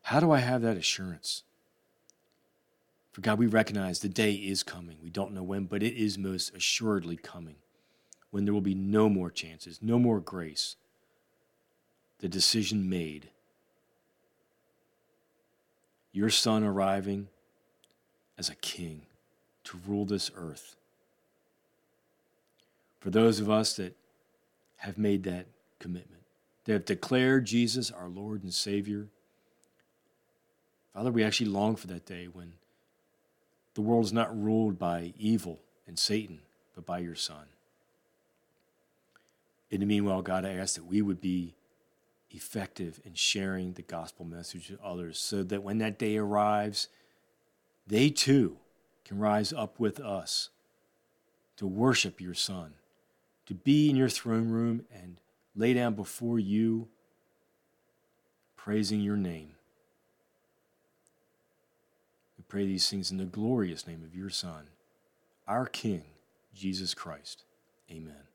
How 0.01 0.19
do 0.19 0.31
I 0.31 0.39
have 0.39 0.63
that 0.63 0.75
assurance? 0.75 1.43
For 3.11 3.21
God, 3.21 3.37
we 3.37 3.45
recognize 3.45 3.99
the 3.99 4.09
day 4.09 4.33
is 4.33 4.63
coming. 4.63 4.97
We 5.03 5.11
don't 5.11 5.35
know 5.35 5.43
when, 5.43 5.65
but 5.65 5.83
it 5.83 5.93
is 5.93 6.17
most 6.17 6.55
assuredly 6.55 7.15
coming 7.15 7.57
when 8.31 8.45
there 8.45 8.53
will 8.53 8.59
be 8.59 8.73
no 8.73 9.07
more 9.07 9.29
chances, 9.29 9.83
no 9.83 9.99
more 9.99 10.19
grace. 10.19 10.77
The 12.21 12.27
decision 12.27 12.89
made. 12.89 13.29
Your 16.11 16.31
son 16.31 16.63
arriving 16.63 17.27
as 18.35 18.49
a 18.49 18.55
king 18.55 19.03
to 19.65 19.79
rule 19.85 20.05
this 20.05 20.31
earth. 20.35 20.75
For 22.99 23.09
those 23.09 23.39
of 23.39 23.49
us 23.49 23.75
that 23.77 23.95
have 24.77 24.97
made 24.97 25.23
that 25.23 25.47
commitment, 25.79 26.21
that 26.65 26.73
have 26.73 26.85
declared 26.85 27.45
Jesus 27.45 27.91
our 27.91 28.07
Lord 28.07 28.43
and 28.43 28.53
Savior. 28.53 29.07
Father, 30.93 31.11
we 31.11 31.23
actually 31.23 31.49
long 31.49 31.75
for 31.75 31.87
that 31.87 32.05
day 32.05 32.27
when 32.31 32.53
the 33.73 33.81
world 33.81 34.05
is 34.05 34.13
not 34.13 34.37
ruled 34.37 34.77
by 34.77 35.13
evil 35.17 35.59
and 35.87 35.97
Satan, 35.97 36.39
but 36.75 36.85
by 36.85 36.99
your 36.99 37.15
Son. 37.15 37.45
In 39.71 39.79
the 39.81 39.85
meanwhile, 39.85 40.21
God, 40.21 40.45
I 40.45 40.53
ask 40.53 40.75
that 40.75 40.85
we 40.85 41.01
would 41.01 41.21
be 41.21 41.53
effective 42.31 42.99
in 43.05 43.13
sharing 43.13 43.73
the 43.73 43.81
gospel 43.81 44.25
message 44.25 44.69
with 44.69 44.81
others 44.81 45.19
so 45.19 45.43
that 45.43 45.63
when 45.63 45.77
that 45.79 45.97
day 45.97 46.17
arrives, 46.17 46.87
they 47.87 48.09
too 48.09 48.57
can 49.05 49.17
rise 49.17 49.51
up 49.51 49.79
with 49.79 49.99
us 49.99 50.49
to 51.57 51.65
worship 51.65 52.21
your 52.21 52.33
Son, 52.33 52.73
to 53.49 53.55
be 53.55 53.89
in 53.89 53.95
your 53.95 54.09
throne 54.09 54.49
room 54.49 54.85
and 54.93 55.19
lay 55.55 55.73
down 55.73 55.95
before 55.95 56.37
you, 56.37 56.87
praising 58.55 59.01
your 59.01 59.17
name. 59.17 59.53
We 62.37 62.43
pray 62.47 62.67
these 62.67 62.87
things 62.87 63.09
in 63.09 63.17
the 63.17 63.25
glorious 63.25 63.87
name 63.87 64.03
of 64.03 64.15
your 64.15 64.29
Son, 64.29 64.67
our 65.47 65.65
King, 65.65 66.03
Jesus 66.53 66.93
Christ. 66.93 67.43
Amen. 67.89 68.28